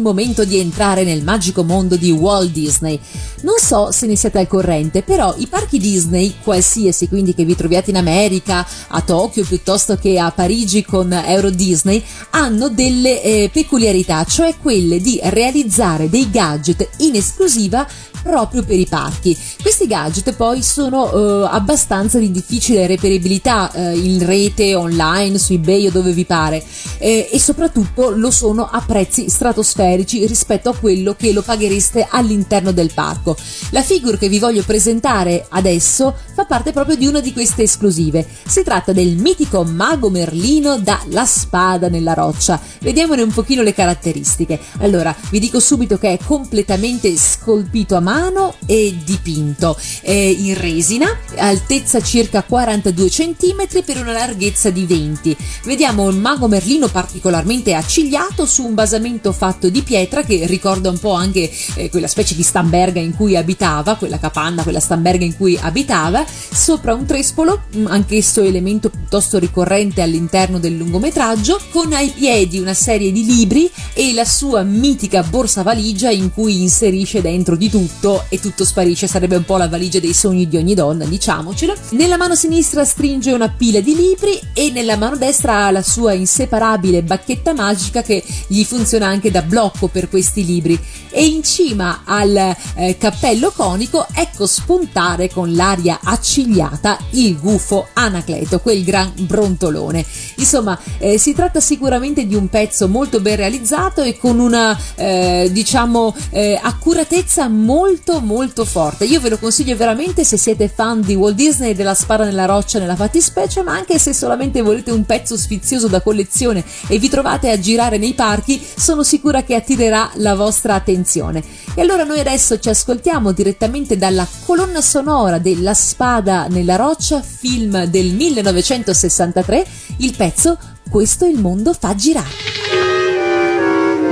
momento 0.07 0.45
di 0.45 0.57
entrare 0.57 1.03
nel 1.03 1.23
magico 1.23 1.63
mondo 1.63 1.95
di 1.97 2.11
Walt 2.11 2.51
Disney. 2.51 2.99
Non 3.41 3.57
so 3.59 3.91
se 3.91 4.07
ne 4.07 4.15
siete 4.15 4.39
al 4.39 4.47
corrente, 4.47 5.03
però 5.03 5.35
i 5.37 5.47
parchi 5.47 5.79
Disney, 5.79 6.35
qualsiasi, 6.41 7.07
quindi 7.07 7.33
che 7.33 7.45
vi 7.45 7.55
troviate 7.55 7.89
in 7.89 7.97
America, 7.97 8.65
a 8.87 9.01
Tokyo 9.01 9.43
piuttosto 9.43 9.95
che 9.97 10.17
a 10.17 10.31
Parigi 10.31 10.83
con 10.83 11.11
Euro 11.11 11.49
Disney, 11.49 12.03
hanno 12.31 12.69
delle 12.69 13.21
eh, 13.21 13.49
peculiarità, 13.51 14.23
cioè 14.23 14.55
quelle 14.61 14.99
di 15.01 15.19
realizzare 15.21 16.09
dei 16.09 16.29
gadget 16.29 16.89
in 16.99 17.15
esclusiva 17.15 17.85
proprio 18.27 18.63
per 18.63 18.77
i 18.77 18.85
parchi. 18.85 19.35
Questi 19.61 19.87
gadget 19.87 20.33
poi 20.33 20.61
sono 20.61 21.45
eh, 21.45 21.47
abbastanza 21.49 22.19
di 22.19 22.29
difficile 22.29 22.85
reperibilità 22.85 23.71
eh, 23.71 23.97
in 23.97 24.23
rete, 24.25 24.75
online, 24.75 25.37
su 25.37 25.53
eBay 25.53 25.87
o 25.87 25.91
dove 25.91 26.11
vi 26.11 26.25
pare 26.25 26.61
eh, 26.97 27.29
e 27.31 27.39
soprattutto 27.39 28.09
lo 28.09 28.29
sono 28.29 28.69
a 28.69 28.83
prezzi 28.85 29.29
stratosferici 29.29 30.25
rispetto 30.27 30.69
a 30.69 30.75
quello 30.75 31.15
che 31.15 31.31
lo 31.31 31.41
paghereste 31.41 32.05
all'interno 32.09 32.71
del 32.71 32.91
parco. 32.93 33.37
La 33.69 33.81
figure 33.81 34.17
che 34.17 34.27
vi 34.27 34.39
voglio 34.39 34.63
presentare 34.63 35.45
adesso 35.49 36.13
fa 36.33 36.43
parte 36.45 36.73
proprio 36.73 36.97
di 36.97 37.07
una 37.07 37.21
di 37.21 37.31
queste 37.31 37.63
esclusive. 37.63 38.27
Si 38.45 38.61
tratta 38.61 38.91
del 38.91 39.15
mitico 39.15 39.63
mago 39.63 40.09
Merlino 40.09 40.77
da 40.77 40.99
La 41.11 41.25
Spada 41.25 41.87
nella 41.87 42.13
roccia. 42.13 42.59
Vediamone 42.81 43.21
un 43.21 43.31
pochino 43.31 43.61
le 43.61 43.73
caratteristiche. 43.73 44.59
Allora, 44.79 45.15
vi 45.29 45.39
dico 45.39 45.61
subito 45.61 45.97
che 45.97 46.11
è 46.13 46.19
completamente 46.23 47.15
scolpito 47.15 47.95
a 47.95 47.99
mano 48.01 48.16
e 48.65 48.97
dipinto 49.03 49.77
eh, 50.01 50.29
in 50.29 50.55
resina, 50.59 51.07
altezza 51.37 52.01
circa 52.01 52.43
42 52.43 53.09
cm 53.09 53.83
per 53.85 53.97
una 54.01 54.11
larghezza 54.11 54.69
di 54.69 54.85
20. 54.85 55.35
Vediamo 55.65 56.09
il 56.09 56.17
mago 56.17 56.47
Merlino 56.47 56.87
particolarmente 56.87 57.73
accigliato 57.73 58.45
su 58.45 58.65
un 58.65 58.73
basamento 58.73 59.31
fatto 59.31 59.69
di 59.69 59.81
pietra 59.81 60.23
che 60.23 60.45
ricorda 60.45 60.89
un 60.89 60.99
po' 60.99 61.13
anche 61.13 61.49
eh, 61.75 61.89
quella 61.89 62.07
specie 62.07 62.35
di 62.35 62.43
stamberga 62.43 62.99
in 62.99 63.15
cui 63.15 63.35
abitava, 63.35 63.95
quella 63.95 64.19
capanna, 64.19 64.63
quella 64.63 64.79
stamberga 64.79 65.23
in 65.23 65.35
cui 65.35 65.57
abitava, 65.59 66.25
sopra 66.27 66.93
un 66.93 67.05
trespolo, 67.05 67.63
mm, 67.75 67.87
anch'esso 67.87 68.41
elemento 68.41 68.89
piuttosto 68.89 69.39
ricorrente 69.39 70.01
all'interno 70.01 70.59
del 70.59 70.75
lungometraggio, 70.75 71.59
con 71.71 71.93
ai 71.93 72.09
piedi 72.09 72.59
una 72.59 72.73
serie 72.73 73.11
di 73.11 73.25
libri 73.25 73.69
e 73.93 74.13
la 74.13 74.25
sua 74.25 74.63
mitica 74.63 75.23
borsa 75.23 75.63
valigia 75.63 76.09
in 76.09 76.31
cui 76.31 76.61
inserisce 76.61 77.21
dentro 77.21 77.55
di 77.55 77.69
tutto 77.69 77.96
e 78.29 78.39
tutto 78.39 78.63
sparisce, 78.63 79.07
sarebbe 79.07 79.35
un 79.35 79.43
po' 79.43 79.57
la 79.57 79.67
valigia 79.67 79.99
dei 79.99 80.13
sogni 80.13 80.47
di 80.47 80.55
ogni 80.55 80.75
donna, 80.75 81.03
diciamocelo. 81.03 81.73
Nella 81.91 82.15
mano 82.15 82.35
sinistra 82.35 82.85
stringe 82.85 83.31
una 83.31 83.49
pila 83.49 83.79
di 83.79 83.95
libri 83.95 84.39
e 84.53 84.69
nella 84.69 84.97
mano 84.97 85.17
destra 85.17 85.65
ha 85.65 85.71
la 85.71 85.81
sua 85.81 86.13
inseparabile 86.13 87.01
bacchetta 87.01 87.53
magica 87.53 88.03
che 88.03 88.23
gli 88.47 88.63
funziona 88.63 89.07
anche 89.07 89.31
da 89.31 89.41
blocco 89.41 89.87
per 89.87 90.09
questi 90.09 90.45
libri 90.45 90.79
e 91.09 91.25
in 91.25 91.41
cima 91.41 92.03
al 92.05 92.55
eh, 92.75 92.97
cappello 92.99 93.51
conico 93.51 94.05
ecco 94.13 94.45
spuntare 94.45 95.29
con 95.29 95.55
l'aria 95.55 95.99
accigliata 96.03 96.99
il 97.11 97.39
gufo 97.39 97.87
Anacleto, 97.93 98.59
quel 98.59 98.83
gran 98.83 99.11
brontolone. 99.15 100.05
Insomma, 100.35 100.79
eh, 100.99 101.17
si 101.17 101.33
tratta 101.33 101.59
sicuramente 101.59 102.27
di 102.27 102.35
un 102.35 102.47
pezzo 102.47 102.87
molto 102.87 103.19
ben 103.19 103.37
realizzato 103.37 104.03
e 104.03 104.17
con 104.17 104.37
una 104.37 104.77
eh, 104.95 105.49
diciamo 105.51 106.15
eh, 106.29 106.59
accuratezza 106.61 107.47
molto 107.47 107.85
molto 108.21 108.65
forte. 108.65 109.05
Io 109.05 109.19
ve 109.19 109.29
lo 109.29 109.37
consiglio 109.37 109.75
veramente 109.75 110.23
se 110.23 110.37
siete 110.37 110.67
fan 110.67 111.01
di 111.01 111.15
Walt 111.15 111.35
Disney 111.35 111.71
e 111.71 111.75
della 111.75 111.93
spara 111.93 112.25
nella 112.25 112.45
roccia 112.45 112.79
nella 112.79 112.95
fattispecie, 112.95 113.63
ma 113.63 113.73
anche 113.73 113.99
se 113.99 114.13
solamente 114.13 114.61
volete 114.61 114.91
un 114.91 115.05
pezzo 115.05 115.37
sfizioso 115.37 115.87
da 115.87 116.01
collezione 116.01 116.63
e 116.87 116.97
vi 116.97 117.09
trovate 117.09 117.49
a 117.49 117.59
girare 117.59 117.97
nei 117.97 118.13
parchi, 118.13 118.61
sono 118.75 119.03
sicura 119.03 119.43
che 119.43 119.55
attirerà 119.55 120.11
la 120.15 120.35
vostra 120.35 120.75
attenzione. 120.75 121.43
E 121.73 121.81
allora 121.81 122.03
noi 122.03 122.19
adesso 122.19 122.59
ci 122.59 122.69
ascoltiamo 122.69 123.31
direttamente 123.31 123.97
dalla 123.97 124.27
colonna 124.45 124.81
sonora 124.81 125.37
della 125.37 125.73
spada 125.73 126.47
nella 126.49 126.75
roccia, 126.75 127.21
film 127.21 127.85
del 127.85 128.13
1963, 128.13 129.65
il 129.97 130.15
pezzo 130.15 130.57
Questo 130.89 131.25
il 131.25 131.39
mondo 131.39 131.73
fa 131.73 131.93
girare. 131.95 132.96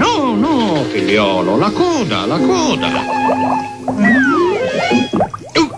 No, 0.06 0.36
no, 0.36 0.84
figliolo, 0.84 1.58
la 1.58 1.72
coda, 1.72 2.28
la 2.28 2.38
coda. 2.38 2.88
Uh. 5.56 5.76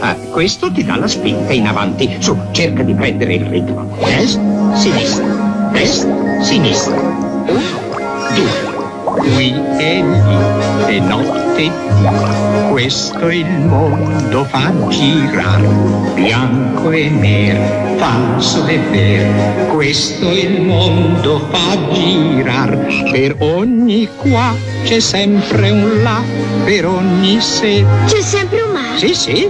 Ah, 0.00 0.14
questo 0.30 0.72
ti 0.72 0.82
dà 0.82 0.96
la 0.96 1.06
spinta 1.06 1.52
in 1.52 1.66
avanti. 1.66 2.16
Su, 2.18 2.34
cerca 2.50 2.82
di 2.82 2.94
prendere 2.94 3.34
il 3.34 3.44
ritmo. 3.44 3.94
Destra, 4.02 4.74
sinistra, 4.74 5.70
destra, 5.70 6.42
sinistra. 6.42 6.96
Uno, 6.96 7.60
due. 8.34 8.69
Qui 9.20 9.54
e 9.78 10.02
lì, 10.02 10.94
e 10.96 11.00
notte 11.00 11.62
e 11.62 11.70
dì, 11.70 12.70
questo 12.70 13.28
il 13.28 13.50
mondo 13.60 14.44
fa 14.44 14.72
girar, 14.88 15.60
bianco 16.14 16.90
e 16.90 17.10
nero, 17.10 17.96
falso 17.98 18.66
e 18.66 18.78
vero, 18.78 19.74
questo 19.74 20.30
il 20.30 20.62
mondo 20.62 21.38
fa 21.50 21.76
girar, 21.92 23.10
per 23.12 23.36
ogni 23.40 24.08
qua 24.16 24.54
c'è 24.84 25.00
sempre 25.00 25.68
un 25.70 26.02
là, 26.02 26.22
per 26.64 26.86
ogni 26.86 27.40
se, 27.40 27.84
C'è 28.06 28.22
sempre 28.22 28.62
un 28.62 28.72
mare, 28.72 28.96
sì 28.98 29.14
sì, 29.14 29.48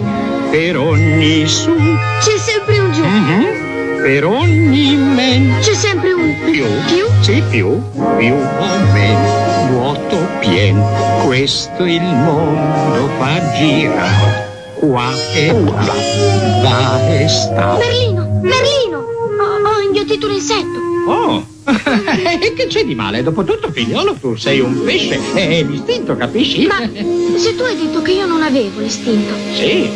per 0.50 0.76
ogni 0.78 1.46
su, 1.46 1.72
c'è 2.18 2.36
sempre 2.36 2.78
un 2.80 2.92
giù, 2.92 3.04
mhm, 3.04 3.59
per 4.02 4.24
ogni 4.24 4.96
men, 4.96 5.58
c'è 5.60 5.74
sempre 5.74 6.12
un 6.12 6.34
più, 6.44 6.64
più. 6.86 7.06
sì 7.20 7.42
più, 7.50 7.80
più 8.16 8.34
o 8.34 8.78
meno, 8.92 9.68
vuoto 9.70 10.26
pieno, 10.38 11.22
questo 11.24 11.84
il 11.84 12.02
mondo 12.02 13.08
fa 13.18 13.52
girare, 13.56 14.74
qua 14.78 15.12
e 15.34 15.52
là, 15.52 16.60
va 16.62 17.08
e 17.08 17.28
sta. 17.28 17.76
Merlino, 17.76 18.40
Merlino, 18.42 18.98
ho, 18.98 19.68
ho 19.68 19.80
inghiottito 19.80 20.26
un 20.26 20.32
insetto. 20.32 20.78
Oh, 21.06 21.46
e 22.40 22.52
che 22.54 22.66
c'è 22.68 22.84
di 22.84 22.94
male? 22.94 23.22
Dopotutto, 23.22 23.70
figliolo, 23.70 24.14
tu 24.14 24.34
sei 24.36 24.60
un 24.60 24.82
pesce, 24.82 25.20
è 25.34 25.62
l'istinto, 25.62 26.16
capisci? 26.16 26.66
Ma 26.66 26.78
se 27.36 27.54
tu 27.54 27.62
hai 27.62 27.76
detto 27.76 28.00
che 28.02 28.12
io 28.12 28.26
non 28.26 28.42
avevo 28.42 28.80
l'istinto, 28.80 29.34
Sì, 29.54 29.90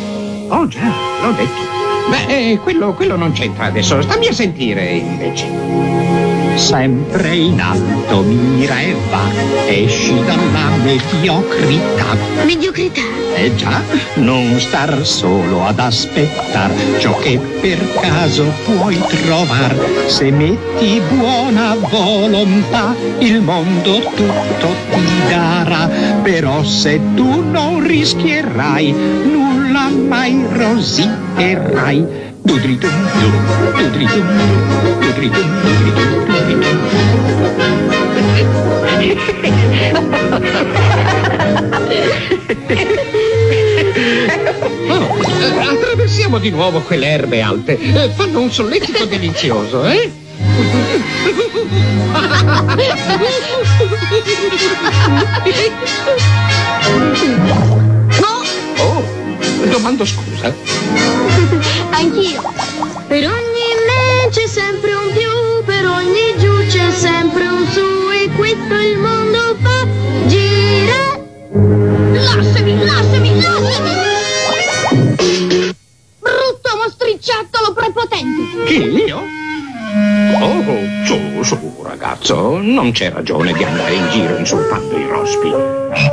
oh 0.47 0.67
già, 0.67 0.93
l'ho 1.21 1.31
detto. 1.31 1.64
Beh, 2.09 2.25
eh, 2.27 2.59
quello, 2.59 2.93
quello 2.93 3.15
non 3.15 3.31
c'entra 3.31 3.65
adesso, 3.65 4.01
stammi 4.01 4.27
a 4.27 4.33
sentire 4.33 4.91
invece. 4.91 5.47
Sempre 6.55 7.35
in 7.35 7.59
alto 7.59 8.21
mira 8.21 8.79
e 8.79 8.95
va, 9.09 9.27
esci 9.67 10.13
dalla 10.23 10.69
mediocrità. 10.83 12.15
mediocrità. 12.45 13.01
Eh 13.35 13.53
già, 13.55 13.81
non 14.15 14.57
star 14.59 15.05
solo 15.05 15.65
ad 15.65 15.79
aspettar 15.79 16.71
ciò 16.99 17.17
che 17.17 17.37
per 17.37 17.91
caso 17.99 18.45
puoi 18.63 18.97
trovar. 19.25 19.75
Se 20.05 20.31
metti 20.31 21.01
buona 21.09 21.75
volontà, 21.75 22.95
il 23.19 23.41
mondo 23.41 23.99
tutto 24.15 24.75
ti 24.91 25.27
darà. 25.27 25.89
Però 26.21 26.63
se 26.63 27.01
tu 27.15 27.43
non 27.49 27.85
rischierai, 27.85 28.91
nulla 28.93 29.54
mai 29.73 30.45
rositerai. 30.51 32.05
Dudridum 32.41 32.91
dum, 33.19 33.33
dudridum 33.75 34.27
dum, 34.37 34.99
dudridum 35.01 35.49
dudridum 35.61 36.09
dudridum. 36.25 36.77
Oh, 44.87 45.05
eh, 45.39 45.59
attraversiamo 45.59 46.37
di 46.37 46.49
nuovo 46.51 46.81
quelle 46.81 47.07
erbe 47.07 47.41
alte. 47.41 47.79
Eh, 47.79 48.09
fanno 48.09 48.41
un 48.41 48.51
solletico 48.51 49.05
delizioso, 49.05 49.85
eh? 49.85 50.11
Oh, 58.77 59.03
domando 59.69 60.05
scusa. 60.05 60.53
Anch'io. 61.91 62.53
Per 63.07 63.23
ogni 63.27 63.67
me 63.87 64.29
c'è 64.29 64.47
sempre 64.47 64.93
un 64.93 65.11
più, 65.13 65.63
per 65.65 65.85
ogni 65.85 66.35
giù 66.37 66.65
c'è 66.67 66.91
sempre 66.91 67.47
un 67.47 67.67
su 67.71 68.09
e 68.11 68.29
questo 68.35 68.73
il 68.73 68.97
mondo 68.97 69.55
fa 69.61 69.87
girare. 70.27 71.23
Lasciami, 72.13 72.83
lasciami, 72.83 73.41
lasciami! 73.41 73.91
Brutto 76.19 76.77
mostriciattolo 76.77 77.73
prepotente! 77.73 78.65
Chi, 78.65 79.03
io? 79.05 79.44
Ragazzo, 82.27 82.59
non 82.59 82.91
c'è 82.91 83.11
ragione 83.11 83.53
di 83.53 83.63
andare 83.63 83.93
in 83.93 84.09
giro 84.09 84.35
insultando 84.37 84.97
i 84.97 85.07
rospi. 85.07 85.51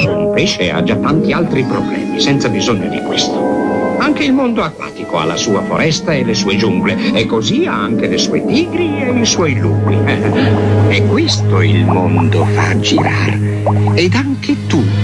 Un 0.07 0.31
pesce 0.35 0.71
ha 0.71 0.83
già 0.83 0.95
tanti 0.97 1.33
altri 1.33 1.65
problemi, 1.65 2.21
senza 2.21 2.51
bisogno 2.51 2.91
di 2.91 3.01
questo. 3.01 3.97
Anche 3.97 4.25
il 4.25 4.35
mondo 4.35 4.63
acquatico 4.63 5.17
ha 5.17 5.25
la 5.25 5.37
sua 5.37 5.63
foresta 5.63 6.13
e 6.13 6.23
le 6.23 6.35
sue 6.35 6.57
giungle, 6.57 7.15
e 7.15 7.25
così 7.25 7.65
ha 7.65 7.73
anche 7.73 8.09
le 8.09 8.19
sue 8.19 8.45
tigri 8.45 9.01
e 9.01 9.21
i 9.21 9.25
suoi 9.25 9.55
lupi. 9.57 9.97
E 10.93 11.07
questo 11.07 11.63
il 11.63 11.87
mondo 11.87 12.45
fa 12.45 12.79
girare. 12.79 13.63
Ed 13.95 14.13
anche 14.15 14.62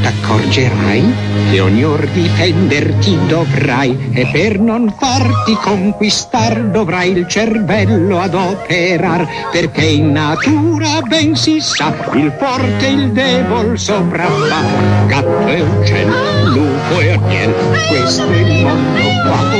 t'accorgerai 0.09 1.05
che 1.51 1.61
ogni 1.61 1.85
or 1.85 2.07
difenderti 2.09 3.19
dovrai, 3.27 4.11
e 4.13 4.27
per 4.33 4.59
non 4.59 4.95
farti 4.99 5.55
conquistar 5.57 6.71
dovrai 6.71 7.11
il 7.11 7.27
cervello 7.29 8.19
adoperar, 8.19 9.51
perché 9.51 9.85
in 9.85 10.13
natura 10.13 11.03
ben 11.03 11.37
si 11.37 11.61
sa, 11.61 11.95
il 12.15 12.33
forte 12.39 12.87
e 12.87 12.91
il 12.91 13.13
debol 13.13 13.79
sopraffa, 13.79 15.07
gatto 15.07 15.47
e 15.47 15.61
uccello, 15.61 16.49
lupo 16.55 17.01
e 17.01 17.11
agnello, 17.13 17.55
questo 17.89 18.31
è 18.31 18.37
il 18.37 18.65
mondo 18.65 19.01
qua. 19.25 19.57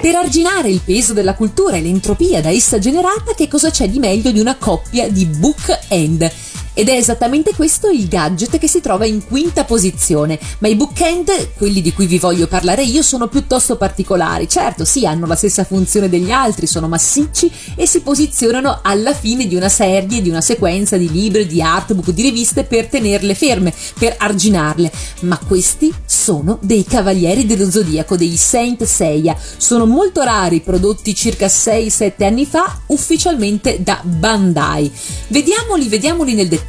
Per 0.00 0.14
arginare 0.14 0.70
il 0.70 0.80
peso 0.82 1.12
della 1.12 1.34
cultura 1.34 1.76
e 1.76 1.82
l'entropia 1.82 2.40
da 2.40 2.48
essa 2.48 2.78
generata, 2.78 3.34
che 3.36 3.48
cosa 3.48 3.70
c'è 3.70 3.88
di 3.88 3.98
meglio 3.98 4.30
di 4.30 4.40
una 4.40 4.56
coppia 4.56 5.08
di 5.08 5.26
book-end? 5.26 6.32
Ed 6.72 6.88
è 6.88 6.92
esattamente 6.92 7.52
questo 7.54 7.88
il 7.88 8.08
gadget 8.08 8.58
che 8.58 8.68
si 8.68 8.80
trova 8.80 9.04
in 9.04 9.26
quinta 9.26 9.64
posizione, 9.64 10.38
ma 10.58 10.68
i 10.68 10.76
bookend, 10.76 11.54
quelli 11.56 11.82
di 11.82 11.92
cui 11.92 12.06
vi 12.06 12.18
voglio 12.18 12.46
parlare 12.46 12.84
io, 12.84 13.02
sono 13.02 13.26
piuttosto 13.26 13.76
particolari. 13.76 14.48
Certo, 14.48 14.84
sì, 14.84 15.04
hanno 15.04 15.26
la 15.26 15.34
stessa 15.34 15.64
funzione 15.64 16.08
degli 16.08 16.30
altri, 16.30 16.66
sono 16.66 16.86
massicci 16.86 17.50
e 17.74 17.86
si 17.86 18.00
posizionano 18.02 18.80
alla 18.82 19.12
fine 19.12 19.46
di 19.46 19.56
una 19.56 19.68
serie, 19.68 20.22
di 20.22 20.28
una 20.28 20.40
sequenza 20.40 20.96
di 20.96 21.10
libri, 21.10 21.46
di 21.46 21.60
artbook, 21.60 22.10
di 22.10 22.22
riviste 22.22 22.64
per 22.64 22.86
tenerle 22.86 23.34
ferme, 23.34 23.74
per 23.98 24.14
arginarle. 24.16 24.92
Ma 25.22 25.38
questi 25.38 25.92
sono 26.06 26.58
dei 26.62 26.84
cavalieri 26.84 27.46
dello 27.46 27.68
zodiaco, 27.68 28.16
dei 28.16 28.36
Saint 28.36 28.84
Seiya. 28.84 29.36
Sono 29.56 29.86
molto 29.86 30.22
rari, 30.22 30.60
prodotti 30.60 31.14
circa 31.14 31.46
6-7 31.46 32.24
anni 32.24 32.46
fa, 32.46 32.80
ufficialmente 32.86 33.82
da 33.82 34.00
Bandai. 34.02 34.90
Vediamoli, 35.28 35.88
vediamoli 35.88 36.34
nel 36.34 36.46
dettaglio. 36.48 36.59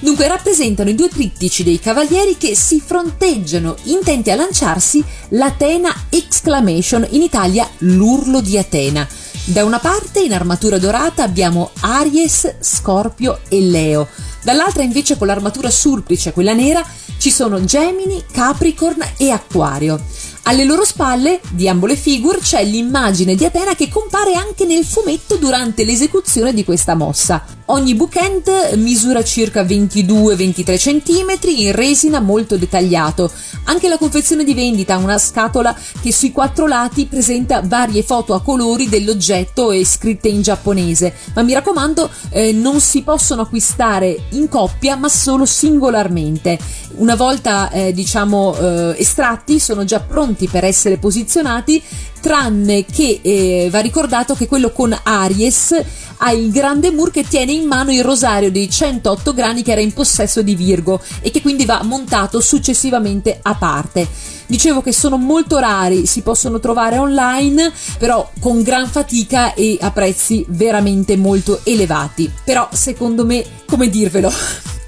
Dunque 0.00 0.28
rappresentano 0.28 0.90
i 0.90 0.94
due 0.94 1.08
trittici 1.08 1.62
dei 1.62 1.78
cavalieri 1.78 2.36
che 2.36 2.54
si 2.54 2.82
fronteggiano 2.84 3.76
intenti 3.84 4.30
a 4.30 4.36
lanciarsi 4.36 5.02
l'Atena 5.30 5.94
Exclamation, 6.08 7.06
in 7.10 7.22
Italia 7.22 7.68
l'urlo 7.78 8.40
di 8.40 8.58
Atena. 8.58 9.06
Da 9.46 9.62
una 9.62 9.78
parte 9.78 10.20
in 10.20 10.32
armatura 10.32 10.78
dorata 10.78 11.22
abbiamo 11.22 11.70
Aries, 11.80 12.56
Scorpio 12.60 13.40
e 13.48 13.60
Leo. 13.60 14.08
Dall'altra 14.42 14.82
invece 14.82 15.18
con 15.18 15.26
l'armatura 15.26 15.70
surplice, 15.70 16.32
quella 16.32 16.54
nera, 16.54 16.82
ci 17.18 17.30
sono 17.30 17.62
Gemini, 17.64 18.24
Capricorn 18.30 19.02
e 19.16 19.30
Acquario. 19.30 20.02
Alle 20.44 20.64
loro 20.64 20.84
spalle, 20.84 21.40
di 21.50 21.68
ambo 21.68 21.86
le 21.86 21.96
figure, 21.96 22.38
c'è 22.38 22.62
l'immagine 22.64 23.34
di 23.34 23.44
Atena 23.44 23.74
che 23.74 23.88
compare 23.88 24.34
anche 24.34 24.66
nel 24.66 24.84
fumetto 24.84 25.36
durante 25.36 25.84
l'esecuzione 25.84 26.52
di 26.52 26.64
questa 26.64 26.94
mossa. 26.94 27.53
Ogni 27.66 27.94
bookend 27.94 28.74
misura 28.74 29.24
circa 29.24 29.62
22-23 29.62 30.76
cm 30.76 31.48
in 31.56 31.72
resina 31.72 32.20
molto 32.20 32.58
dettagliato. 32.58 33.32
Anche 33.64 33.88
la 33.88 33.96
confezione 33.96 34.44
di 34.44 34.52
vendita 34.52 34.94
ha 34.94 34.98
una 34.98 35.16
scatola 35.16 35.74
che 36.02 36.12
sui 36.12 36.30
quattro 36.30 36.66
lati 36.66 37.06
presenta 37.06 37.62
varie 37.64 38.02
foto 38.02 38.34
a 38.34 38.42
colori 38.42 38.86
dell'oggetto 38.90 39.70
e 39.70 39.82
scritte 39.86 40.28
in 40.28 40.42
giapponese. 40.42 41.14
Ma 41.34 41.40
mi 41.40 41.54
raccomando, 41.54 42.10
eh, 42.28 42.52
non 42.52 42.80
si 42.80 43.00
possono 43.00 43.40
acquistare 43.40 44.24
in 44.32 44.50
coppia 44.50 44.96
ma 44.96 45.08
solo 45.08 45.46
singolarmente. 45.46 46.58
Una 46.96 47.14
volta 47.14 47.70
eh, 47.70 47.94
diciamo 47.94 48.56
eh, 48.56 48.94
estratti 48.98 49.58
sono 49.58 49.84
già 49.84 50.00
pronti 50.00 50.48
per 50.48 50.64
essere 50.64 50.98
posizionati 50.98 51.82
tranne 52.24 52.86
che 52.86 53.20
eh, 53.20 53.68
va 53.70 53.80
ricordato 53.80 54.32
che 54.32 54.48
quello 54.48 54.72
con 54.72 54.98
Aries 55.02 55.78
ha 56.16 56.32
il 56.32 56.50
grande 56.50 56.90
Mur 56.90 57.10
che 57.10 57.22
tiene 57.28 57.52
in 57.52 57.66
mano 57.66 57.92
il 57.92 58.02
rosario 58.02 58.50
dei 58.50 58.70
108 58.70 59.34
grani 59.34 59.62
che 59.62 59.72
era 59.72 59.82
in 59.82 59.92
possesso 59.92 60.40
di 60.40 60.54
Virgo 60.54 61.02
e 61.20 61.30
che 61.30 61.42
quindi 61.42 61.66
va 61.66 61.82
montato 61.82 62.40
successivamente 62.40 63.40
a 63.42 63.54
parte. 63.56 64.08
Dicevo 64.46 64.80
che 64.80 64.92
sono 64.92 65.18
molto 65.18 65.58
rari, 65.58 66.06
si 66.06 66.22
possono 66.22 66.60
trovare 66.60 66.96
online, 66.96 67.70
però 67.98 68.30
con 68.40 68.62
gran 68.62 68.88
fatica 68.88 69.52
e 69.52 69.76
a 69.78 69.90
prezzi 69.90 70.46
veramente 70.48 71.18
molto 71.18 71.60
elevati. 71.62 72.32
Però 72.42 72.66
secondo 72.72 73.26
me, 73.26 73.44
come 73.66 73.90
dirvelo? 73.90 74.32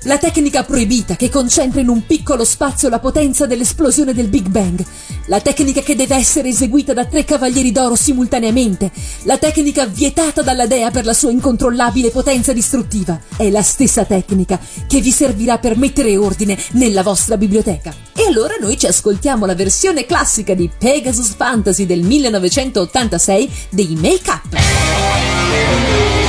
La 0.06 0.18
tecnica 0.18 0.62
proibita 0.62 1.16
che 1.16 1.28
concentra 1.28 1.80
in 1.80 1.88
un 1.88 2.06
piccolo 2.06 2.44
spazio 2.44 2.88
la 2.88 3.00
potenza 3.00 3.44
dell'esplosione 3.44 4.14
del 4.14 4.28
Big 4.28 4.46
Bang. 4.46 4.80
La 5.26 5.40
tecnica 5.40 5.80
che 5.80 5.96
deve 5.96 6.14
essere 6.14 6.50
eseguita 6.50 6.92
da 6.92 7.06
tre 7.06 7.24
cavalieri 7.24 7.72
d'oro 7.72 7.96
simultaneamente. 7.96 8.92
La 9.24 9.36
tecnica 9.36 9.84
vietata 9.84 10.42
dalla 10.42 10.68
dea 10.68 10.92
per 10.92 11.04
la 11.04 11.12
sua 11.12 11.32
incontrollabile 11.32 12.10
potenza 12.10 12.52
distruttiva. 12.52 13.20
È 13.36 13.50
la 13.50 13.62
stessa 13.62 14.04
tecnica 14.04 14.60
che 14.86 15.00
vi 15.00 15.10
servirà 15.10 15.58
per 15.58 15.76
mettere 15.76 16.16
ordine 16.16 16.56
nella 16.74 17.02
vostra 17.02 17.36
biblioteca. 17.36 17.92
E 18.14 18.26
allora 18.28 18.54
noi 18.60 18.78
ci 18.78 18.86
ascoltiamo 18.86 19.44
la 19.44 19.56
versione 19.56 20.06
classica 20.06 20.54
di 20.54 20.70
Pegasus 20.78 21.34
Fantasy 21.34 21.84
del 21.84 22.02
1986 22.02 23.50
dei 23.70 23.96
Make 24.00 24.30
Up. 24.30 26.25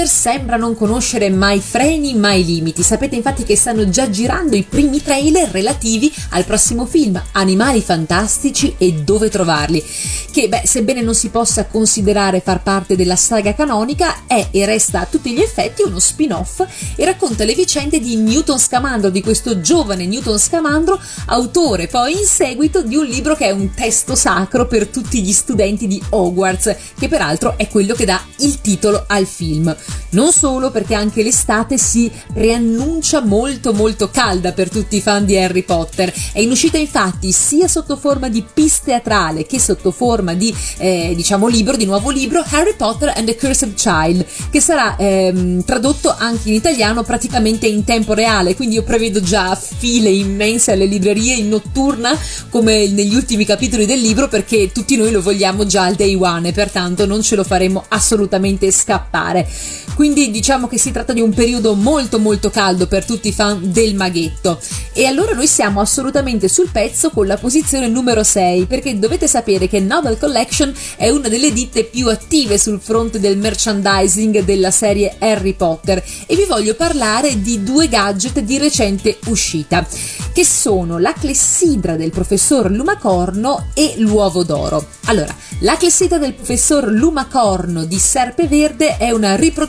Potter 0.00 0.08
sembra 0.08 0.56
non 0.56 0.76
conoscere 0.76 1.28
mai 1.28 1.60
freni, 1.60 2.14
mai 2.14 2.44
limiti. 2.44 2.82
Sapete 2.82 3.16
infatti 3.16 3.44
che 3.44 3.56
stanno 3.56 3.88
già 3.88 4.08
girando 4.08 4.56
i 4.56 4.62
primi 4.62 5.02
trailer 5.02 5.50
relativi 5.50 6.10
al 6.30 6.44
prossimo 6.44 6.86
film 6.86 7.22
Animali 7.32 7.82
fantastici 7.82 8.74
e 8.78 8.92
dove 8.92 9.28
trovarli, 9.28 9.84
che 10.30 10.48
beh, 10.48 10.62
sebbene 10.64 11.02
non 11.02 11.14
si 11.14 11.28
possa 11.28 11.66
considerare 11.66 12.40
far 12.40 12.62
parte 12.62 12.96
della 12.96 13.16
saga 13.16 13.54
canonica, 13.54 14.26
è 14.26 14.48
e 14.50 14.64
resta 14.64 15.00
a 15.00 15.06
tutti 15.06 15.32
gli 15.32 15.40
effetti 15.40 15.82
uno 15.82 15.98
spin-off 15.98 16.64
e 16.96 17.04
racconta 17.04 17.44
le 17.44 17.54
vicende 17.54 18.00
di 18.00 18.16
Newton 18.16 18.58
Scamandro, 18.58 19.10
di 19.10 19.22
questo 19.22 19.60
giovane 19.60 20.06
Newton 20.06 20.38
Scamandro, 20.38 20.98
autore 21.26 21.88
poi 21.88 22.12
in 22.12 22.26
seguito 22.26 22.82
di 22.82 22.96
un 22.96 23.04
libro 23.04 23.34
che 23.34 23.46
è 23.46 23.50
un 23.50 23.74
testo 23.74 24.14
sacro 24.14 24.66
per 24.66 24.86
tutti 24.86 25.22
gli 25.22 25.32
studenti 25.32 25.86
di 25.86 26.02
Hogwarts, 26.10 26.76
che 26.98 27.08
peraltro 27.08 27.54
è 27.58 27.68
quello 27.68 27.94
che 27.94 28.06
dà 28.06 28.22
il 28.38 28.60
titolo 28.60 29.04
al 29.06 29.26
film. 29.26 29.76
Non 30.10 30.32
solo 30.32 30.70
perché 30.70 30.94
anche 30.94 31.22
l'estate 31.22 31.78
si 31.78 32.10
preannuncia 32.32 33.20
molto 33.20 33.72
molto 33.72 34.10
calda 34.10 34.52
per 34.52 34.68
tutti 34.68 34.96
i 34.96 35.00
fan 35.00 35.24
di 35.24 35.36
Harry 35.36 35.62
Potter. 35.62 36.12
È 36.32 36.40
in 36.40 36.50
uscita 36.50 36.78
infatti 36.78 37.32
sia 37.32 37.68
sotto 37.68 37.96
forma 37.96 38.28
di 38.28 38.44
pista 38.52 38.90
teatrale 38.90 39.46
che 39.46 39.60
sotto 39.60 39.92
forma 39.92 40.34
di 40.34 40.54
eh, 40.78 41.12
diciamo 41.14 41.46
libro, 41.46 41.76
di 41.76 41.84
nuovo 41.84 42.10
libro 42.10 42.44
Harry 42.50 42.74
Potter 42.76 43.12
and 43.14 43.26
the 43.26 43.36
Cursed 43.36 43.74
Child, 43.74 44.26
che 44.50 44.60
sarà 44.60 44.96
ehm, 44.96 45.64
tradotto 45.64 46.14
anche 46.16 46.48
in 46.48 46.54
italiano 46.54 47.02
praticamente 47.04 47.66
in 47.68 47.84
tempo 47.84 48.14
reale, 48.14 48.56
quindi 48.56 48.74
io 48.74 48.82
prevedo 48.82 49.20
già 49.20 49.54
file 49.54 50.10
immense 50.10 50.72
alle 50.72 50.86
librerie 50.86 51.34
in 51.34 51.48
notturna 51.48 52.18
come 52.48 52.88
negli 52.88 53.14
ultimi 53.14 53.44
capitoli 53.44 53.86
del 53.86 54.00
libro 54.00 54.28
perché 54.28 54.72
tutti 54.72 54.96
noi 54.96 55.12
lo 55.12 55.22
vogliamo 55.22 55.66
già 55.66 55.84
al 55.84 55.94
day 55.94 56.14
one 56.14 56.48
e 56.48 56.52
pertanto 56.52 57.06
non 57.06 57.22
ce 57.22 57.36
lo 57.36 57.44
faremo 57.44 57.84
assolutamente 57.88 58.70
scappare. 58.72 59.48
Quindi 59.94 60.30
diciamo 60.30 60.66
che 60.66 60.78
si 60.78 60.92
tratta 60.92 61.12
di 61.12 61.20
un 61.20 61.32
periodo 61.32 61.74
molto 61.74 62.18
molto 62.18 62.50
caldo 62.50 62.86
per 62.86 63.04
tutti 63.04 63.28
i 63.28 63.32
fan 63.32 63.72
del 63.72 63.94
maghetto. 63.94 64.58
E 64.92 65.06
allora 65.06 65.32
noi 65.32 65.46
siamo 65.46 65.80
assolutamente 65.80 66.48
sul 66.48 66.70
pezzo 66.70 67.10
con 67.10 67.26
la 67.26 67.36
posizione 67.36 67.88
numero 67.88 68.22
6, 68.22 68.66
perché 68.66 68.98
dovete 68.98 69.28
sapere 69.28 69.68
che 69.68 69.80
Novel 69.80 70.18
Collection 70.18 70.72
è 70.96 71.08
una 71.10 71.28
delle 71.28 71.52
ditte 71.52 71.84
più 71.84 72.08
attive 72.08 72.58
sul 72.58 72.80
fronte 72.80 73.20
del 73.20 73.36
merchandising 73.38 74.42
della 74.42 74.70
serie 74.70 75.16
Harry 75.18 75.54
Potter 75.54 76.02
e 76.26 76.34
vi 76.34 76.44
voglio 76.44 76.74
parlare 76.74 77.40
di 77.40 77.62
due 77.62 77.88
gadget 77.88 78.40
di 78.40 78.58
recente 78.58 79.18
uscita, 79.26 79.86
che 80.32 80.44
sono 80.44 80.98
la 80.98 81.12
clessidra 81.12 81.96
del 81.96 82.10
professor 82.10 82.70
Lumacorno 82.70 83.68
e 83.74 83.94
l'uovo 83.98 84.42
d'oro. 84.44 84.86
Allora, 85.06 85.34
la 85.60 85.76
clessidra 85.76 86.18
del 86.18 86.34
professor 86.34 86.90
Lumacorno 86.90 87.84
di 87.84 87.98
Serpe 87.98 88.46
Verde 88.46 88.96
è 88.96 89.10
una 89.10 89.34
riproduzione 89.34 89.59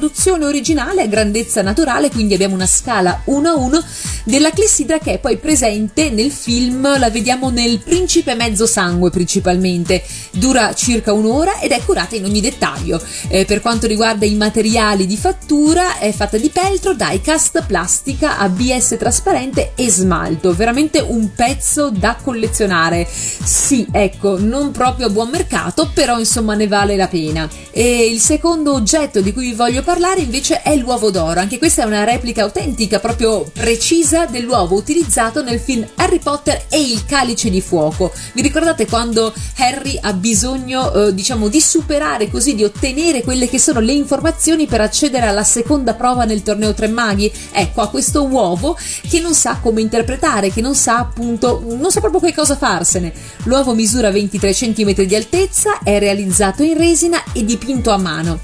originale 0.46 1.02
a 1.02 1.08
grandezza 1.08 1.62
naturale, 1.62 2.10
quindi 2.10 2.34
abbiamo 2.34 2.56
una 2.56 2.68
scala 2.68 3.22
1 3.26 3.50
a 3.50 3.56
1 3.56 3.84
della 4.24 4.52
clessidra 4.52 5.00
che 5.00 5.14
è 5.14 5.20
poi 5.20 5.38
presente 5.38 6.10
nel 6.10 6.32
film, 6.32 7.00
la 7.00 7.10
vediamo 7.10 7.50
nel 7.50 7.80
Principe 7.80 8.36
Mezzo 8.36 8.66
Sangue 8.66 9.10
principalmente, 9.10 10.04
dura 10.32 10.74
circa 10.74 11.14
un'ora 11.14 11.60
ed 11.60 11.72
è 11.72 11.82
curata 11.84 12.16
in 12.16 12.26
ogni 12.26 12.42
dettaglio. 12.42 13.02
Eh, 13.28 13.46
per 13.46 13.62
quanto 13.62 13.88
riguarda 13.88 14.26
i 14.26 14.36
materiali 14.36 15.06
di 15.06 15.18
fattura 15.18 15.98
è 15.98 16.12
fatta 16.12 16.38
di 16.38 16.50
peltro, 16.50 16.94
diecast, 16.94 17.66
plastica, 17.66 18.38
ABS 18.38 18.96
trasparente 18.98 19.72
e 19.76 19.90
smalto, 19.90 20.54
veramente 20.54 21.00
un 21.00 21.34
pezzo 21.34 21.90
da 21.90 22.18
collezionare. 22.22 23.08
Sì, 23.08 23.88
ecco, 23.92 24.40
non 24.40 24.72
proprio 24.72 25.08
a 25.08 25.10
buon 25.10 25.30
mercato, 25.30 25.90
però 25.94 26.20
insomma 26.20 26.56
ne 26.56 26.68
vale 26.68 26.96
la 26.96 27.08
pena. 27.08 27.50
E 27.72 28.06
il 28.06 28.20
secondo 28.20 28.74
oggetto 28.74 29.22
di 29.22 29.34
cui 29.34 29.46
vi 29.48 29.54
voglio 29.54 29.81
parlare 29.84 30.22
invece 30.22 30.62
è 30.62 30.76
l'uovo 30.76 31.12
d'oro, 31.12 31.40
anche 31.40 31.58
questa 31.58 31.84
è 31.84 31.86
una 31.86 32.04
replica 32.04 32.44
autentica, 32.44 33.00
proprio 33.00 33.50
precisa 33.52 34.26
dell'uovo 34.26 34.76
utilizzato 34.76 35.44
nel 35.44 35.60
film 35.60 35.88
Harry 35.96 36.20
Potter 36.20 36.66
e 36.70 36.82
il 36.82 37.06
calice 37.06 37.50
di 37.50 37.62
fuoco. 37.62 38.12
Vi 38.34 38.42
ricordate 38.42 38.86
quando 38.88 39.34
Harry 39.58 39.98
ha 40.02 40.14
bisogno, 40.14 40.94
eh, 40.94 41.14
diciamo, 41.14 41.48
di 41.48 41.62
superare 41.62 42.30
così, 42.30 42.56
di 42.56 42.64
ottenere 42.64 43.24
quelle 43.24 43.48
che 43.48 43.60
sono 43.60 43.80
le 43.80 43.94
informazioni 43.94 44.68
per 44.68 44.82
accedere 44.82 45.28
alla 45.28 45.44
seconda 45.44 45.94
prova 45.94 46.26
nel 46.26 46.44
torneo 46.44 46.74
Tre 46.74 46.88
Maghi? 46.88 47.32
Ecco, 47.52 47.82
ha 47.82 47.90
questo 47.90 48.26
uovo 48.26 48.78
che 49.10 49.20
non 49.20 49.34
sa 49.34 49.60
come 49.62 49.82
interpretare, 49.82 50.52
che 50.52 50.62
non 50.62 50.76
sa 50.76 50.98
appunto, 50.98 51.64
non 51.66 51.92
sa 51.92 52.00
proprio 52.00 52.22
che 52.22 52.34
cosa 52.34 52.56
farsene. 52.56 53.14
L'uovo 53.44 53.74
misura 53.74 54.12
23 54.12 54.54
cm 54.54 54.94
di 55.04 55.16
altezza, 55.16 55.80
è 55.84 56.00
realizzato 56.00 56.64
in 56.64 56.78
resina 56.78 57.24
e 57.34 57.44
dipinto 57.46 57.92
a 57.92 57.98
mano. 57.98 58.40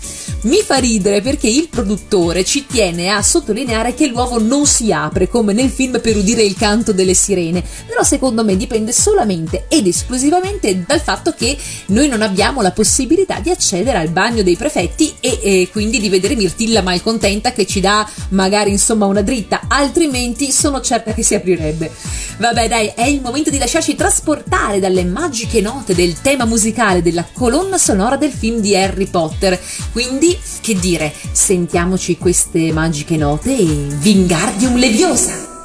Mi 0.47 0.61
fa 0.61 0.77
ridere 0.77 1.19
perché 1.19 1.49
il 1.49 1.67
produttore 1.67 2.45
ci 2.45 2.65
tiene 2.65 3.09
a 3.09 3.21
sottolineare 3.21 3.93
che 3.93 4.07
l'uovo 4.07 4.39
non 4.39 4.65
si 4.65 4.93
apre 4.93 5.27
come 5.27 5.51
nel 5.51 5.69
film 5.69 5.99
per 5.99 6.15
udire 6.15 6.41
il 6.41 6.55
canto 6.55 6.93
delle 6.93 7.13
sirene, 7.13 7.61
però 7.85 8.01
secondo 8.01 8.45
me 8.45 8.55
dipende 8.55 8.93
solamente 8.93 9.65
ed 9.67 9.87
esclusivamente 9.87 10.85
dal 10.87 11.01
fatto 11.01 11.33
che 11.33 11.57
noi 11.87 12.07
non 12.07 12.21
abbiamo 12.21 12.61
la 12.61 12.71
possibilità 12.71 13.41
di 13.41 13.49
accedere 13.49 13.97
al 13.97 14.07
bagno 14.07 14.41
dei 14.41 14.55
prefetti 14.55 15.13
e, 15.19 15.37
e 15.41 15.69
quindi 15.69 15.99
di 15.99 16.07
vedere 16.07 16.35
Mirtilla 16.35 16.81
malcontenta 16.81 17.51
che 17.51 17.65
ci 17.65 17.81
dà 17.81 18.09
magari 18.29 18.71
insomma 18.71 19.05
una 19.05 19.21
dritta, 19.21 19.63
altrimenti 19.67 20.53
sono 20.53 20.79
certa 20.79 21.13
che 21.13 21.23
si 21.23 21.35
aprirebbe. 21.35 21.91
Vabbè 22.37 22.67
dai, 22.67 22.91
è 22.95 23.05
il 23.05 23.19
momento 23.19 23.49
di 23.49 23.57
lasciarci 23.57 23.95
trasportare 23.95 24.79
dalle 24.79 25.03
magiche 25.03 25.59
note 25.59 25.95
del 25.95 26.21
tema 26.21 26.45
musicale 26.45 27.01
della 27.01 27.27
colonna 27.33 27.79
sonora 27.79 28.15
del 28.15 28.31
film 28.31 28.59
di 28.59 28.75
Harry 28.75 29.07
Potter. 29.07 29.59
Quindi, 29.91 30.36
che 30.61 30.75
dire, 30.75 31.13
sentiamoci 31.31 32.17
queste 32.17 32.71
magiche 32.71 33.17
note 33.17 33.55
e 33.55 33.65
Vingardium 33.65 34.77
Leviosa! 34.77 35.56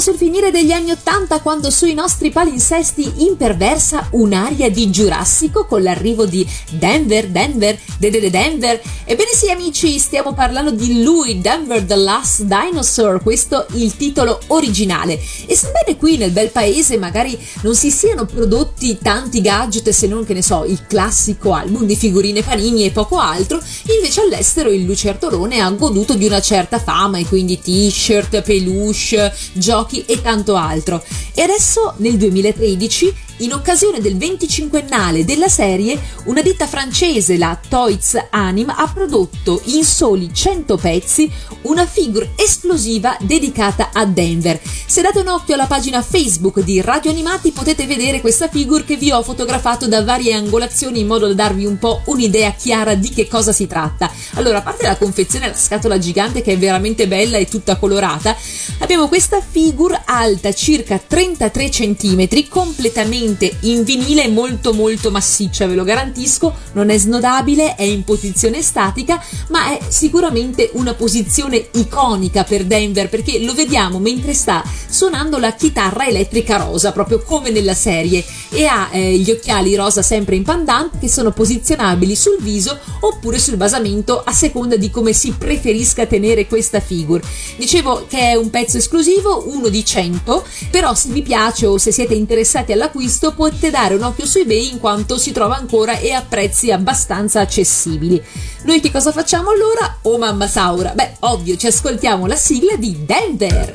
Sul 0.00 0.16
finire 0.16 0.50
degli 0.50 0.72
anni 0.72 0.90
Ottanta 0.92 1.40
quando 1.40 1.70
sui 1.70 1.92
nostri 1.92 2.30
palinsesti 2.30 3.24
imperversa 3.24 4.08
un'aria 4.12 4.70
di 4.70 4.90
Giurassico 4.90 5.66
con 5.66 5.82
l'arrivo 5.82 6.24
di 6.24 6.46
Denver, 6.70 7.28
Denver, 7.28 7.78
de 7.98 8.10
de 8.10 8.20
de 8.20 8.30
Denver. 8.30 8.80
Ebbene 9.04 9.30
sì 9.34 9.50
amici, 9.50 9.98
stiamo 9.98 10.32
parlando 10.32 10.70
di 10.70 11.02
lui, 11.02 11.40
Denver 11.40 11.82
the 11.82 11.96
Last 11.96 12.42
Dinosaur, 12.42 13.22
questo 13.22 13.66
il 13.74 13.96
titolo 13.96 14.40
originale. 14.48 15.20
E 15.46 15.54
sebbene 15.54 15.96
qui 15.98 16.16
nel 16.16 16.30
bel 16.30 16.50
paese 16.50 16.96
magari 16.96 17.38
non 17.62 17.74
si 17.74 17.90
siano 17.90 18.24
prodotti 18.24 18.98
tanti 19.02 19.40
gadget 19.40 19.90
se 19.90 20.06
non 20.06 20.24
che 20.24 20.32
ne 20.32 20.42
so, 20.42 20.64
il 20.64 20.86
classico 20.86 21.52
album 21.52 21.84
di 21.84 21.96
figurine 21.96 22.42
panini 22.42 22.84
e 22.84 22.90
poco 22.90 23.18
altro, 23.18 23.60
invece 23.96 24.22
all'estero 24.22 24.70
il 24.70 24.84
lucertolone 24.84 25.60
ha 25.60 25.70
goduto 25.70 26.14
di 26.14 26.24
una 26.24 26.40
certa 26.40 26.78
fama 26.78 27.18
e 27.18 27.26
quindi 27.26 27.60
t-shirt, 27.60 28.40
peluche, 28.42 29.32
giochi 29.52 29.89
e 30.06 30.20
tanto 30.22 30.56
altro. 30.56 31.02
E 31.34 31.42
adesso 31.42 31.94
nel 31.98 32.16
2013 32.16 33.28
in 33.40 33.54
occasione 33.54 34.00
del 34.00 34.16
25ennale 34.16 35.22
della 35.22 35.48
serie, 35.48 35.98
una 36.24 36.42
ditta 36.42 36.66
francese, 36.66 37.38
la 37.38 37.58
Toys 37.68 38.18
Anim, 38.30 38.68
ha 38.68 38.90
prodotto 38.92 39.62
in 39.66 39.82
soli 39.82 40.30
100 40.32 40.76
pezzi 40.76 41.30
una 41.62 41.86
figure 41.86 42.32
esplosiva 42.36 43.16
dedicata 43.20 43.90
a 43.94 44.04
Denver. 44.04 44.60
Se 44.86 45.00
date 45.00 45.20
un 45.20 45.28
occhio 45.28 45.54
alla 45.54 45.66
pagina 45.66 46.02
Facebook 46.02 46.60
di 46.60 46.82
Radio 46.82 47.10
Animati 47.10 47.50
potete 47.50 47.86
vedere 47.86 48.20
questa 48.20 48.48
figure 48.48 48.84
che 48.84 48.96
vi 48.96 49.10
ho 49.10 49.22
fotografato 49.22 49.88
da 49.88 50.04
varie 50.04 50.34
angolazioni 50.34 51.00
in 51.00 51.06
modo 51.06 51.26
da 51.26 51.34
darvi 51.34 51.64
un 51.64 51.78
po' 51.78 52.02
un'idea 52.06 52.52
chiara 52.52 52.94
di 52.94 53.08
che 53.08 53.26
cosa 53.26 53.52
si 53.52 53.66
tratta. 53.66 54.10
Allora, 54.34 54.58
a 54.58 54.62
parte 54.62 54.86
la 54.86 54.98
confezione 54.98 55.48
la 55.48 55.56
scatola 55.56 55.98
gigante 55.98 56.42
che 56.42 56.52
è 56.52 56.58
veramente 56.58 57.08
bella 57.08 57.38
e 57.38 57.46
tutta 57.46 57.76
colorata, 57.76 58.36
abbiamo 58.80 59.08
questa 59.08 59.40
figure 59.40 59.79
alta 60.04 60.52
circa 60.52 60.98
33 60.98 61.68
cm, 61.70 62.48
completamente 62.48 63.56
in 63.60 63.82
vinile 63.82 64.28
molto 64.28 64.74
molto 64.74 65.10
massiccia, 65.10 65.66
ve 65.66 65.74
lo 65.74 65.84
garantisco, 65.84 66.54
non 66.72 66.90
è 66.90 66.98
snodabile, 66.98 67.76
è 67.76 67.82
in 67.82 68.04
posizione 68.04 68.60
statica, 68.60 69.22
ma 69.48 69.70
è 69.70 69.80
sicuramente 69.88 70.70
una 70.74 70.92
posizione 70.92 71.68
iconica 71.72 72.44
per 72.44 72.64
Denver 72.64 73.08
perché 73.08 73.38
lo 73.42 73.54
vediamo 73.54 73.98
mentre 73.98 74.34
sta 74.34 74.62
suonando 74.88 75.38
la 75.38 75.54
chitarra 75.54 76.06
elettrica 76.06 76.58
rosa, 76.58 76.92
proprio 76.92 77.22
come 77.22 77.50
nella 77.50 77.74
serie, 77.74 78.22
e 78.50 78.66
ha 78.66 78.90
eh, 78.92 79.16
gli 79.16 79.30
occhiali 79.30 79.74
rosa 79.76 80.02
sempre 80.02 80.36
in 80.36 80.42
pendant 80.42 80.98
che 80.98 81.08
sono 81.08 81.30
posizionabili 81.30 82.14
sul 82.14 82.38
viso 82.40 82.78
oppure 83.00 83.38
sul 83.38 83.56
basamento 83.56 84.22
a 84.22 84.32
seconda 84.32 84.76
di 84.76 84.90
come 84.90 85.12
si 85.12 85.32
preferisca 85.32 86.04
tenere 86.06 86.46
questa 86.46 86.80
figure. 86.80 87.22
Dicevo 87.56 88.06
che 88.08 88.18
è 88.18 88.34
un 88.34 88.50
pezzo 88.50 88.76
esclusivo, 88.76 89.44
uno 89.46 89.68
di 89.70 89.84
100, 89.84 90.44
però 90.70 90.94
se 90.94 91.08
vi 91.10 91.22
piace 91.22 91.66
o 91.66 91.78
se 91.78 91.92
siete 91.92 92.14
interessati 92.14 92.72
all'acquisto 92.72 93.32
potete 93.32 93.70
dare 93.70 93.94
un 93.94 94.02
occhio 94.02 94.26
su 94.26 94.38
eBay 94.38 94.72
in 94.72 94.78
quanto 94.78 95.16
si 95.18 95.32
trova 95.32 95.56
ancora 95.56 95.98
e 95.98 96.12
a 96.12 96.24
prezzi 96.26 96.70
abbastanza 96.70 97.40
accessibili. 97.40 98.22
Noi 98.64 98.80
che 98.80 98.90
cosa 98.90 99.12
facciamo 99.12 99.50
allora? 99.50 99.98
Oh 100.02 100.18
mamma 100.18 100.46
Saura! 100.46 100.92
Beh, 100.92 101.16
ovvio, 101.20 101.56
ci 101.56 101.66
ascoltiamo 101.66 102.26
la 102.26 102.36
sigla 102.36 102.76
di 102.76 103.04
Denver! 103.04 103.72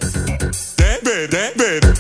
Denver, 0.76 1.54
Denver. 1.56 1.94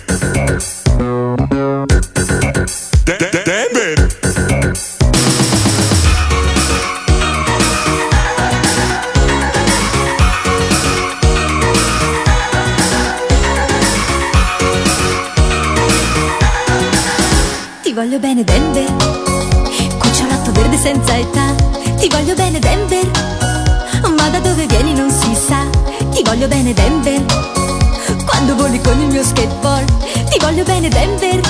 Denver. 30.95 31.41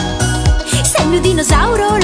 Sei 0.81 1.03
il 1.03 1.09
mio 1.09 1.19
dinosauro 1.19 1.94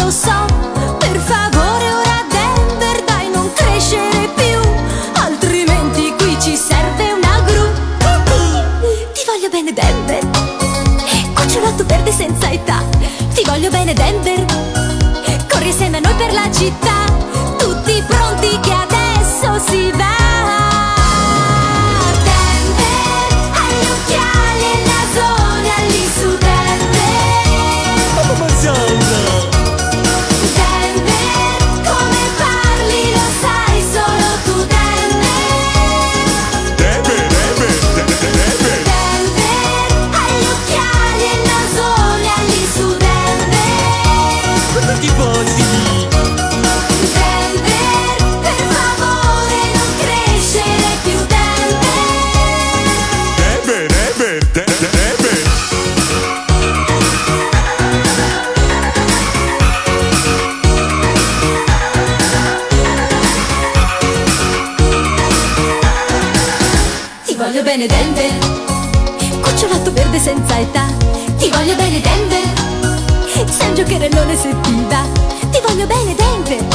Denver 73.91 73.91
Sei 73.91 73.99
un 73.99 73.99
giocherellone 73.99 74.35
se 74.35 74.55
ti 74.61 74.85
va 74.87 75.05
Ti 75.49 75.59
voglio 75.67 75.85
bene 75.85 76.15
Denver. 76.15 76.65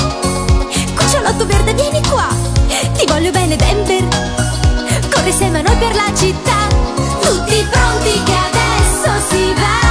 Cucciolotto 0.94 1.46
verde 1.46 1.72
vieni 1.74 2.00
qua. 2.08 2.28
Ti 2.96 3.06
voglio 3.06 3.30
bene 3.30 3.56
Denver. 3.56 4.04
Corri 5.10 5.28
insieme 5.28 5.60
a 5.60 5.62
noi 5.62 5.76
per 5.76 5.94
la 5.94 6.12
città. 6.14 6.66
Tutti 7.20 7.66
pronti 7.70 8.22
che 8.22 8.32
adesso 8.32 9.10
si 9.28 9.52
va 9.54 9.85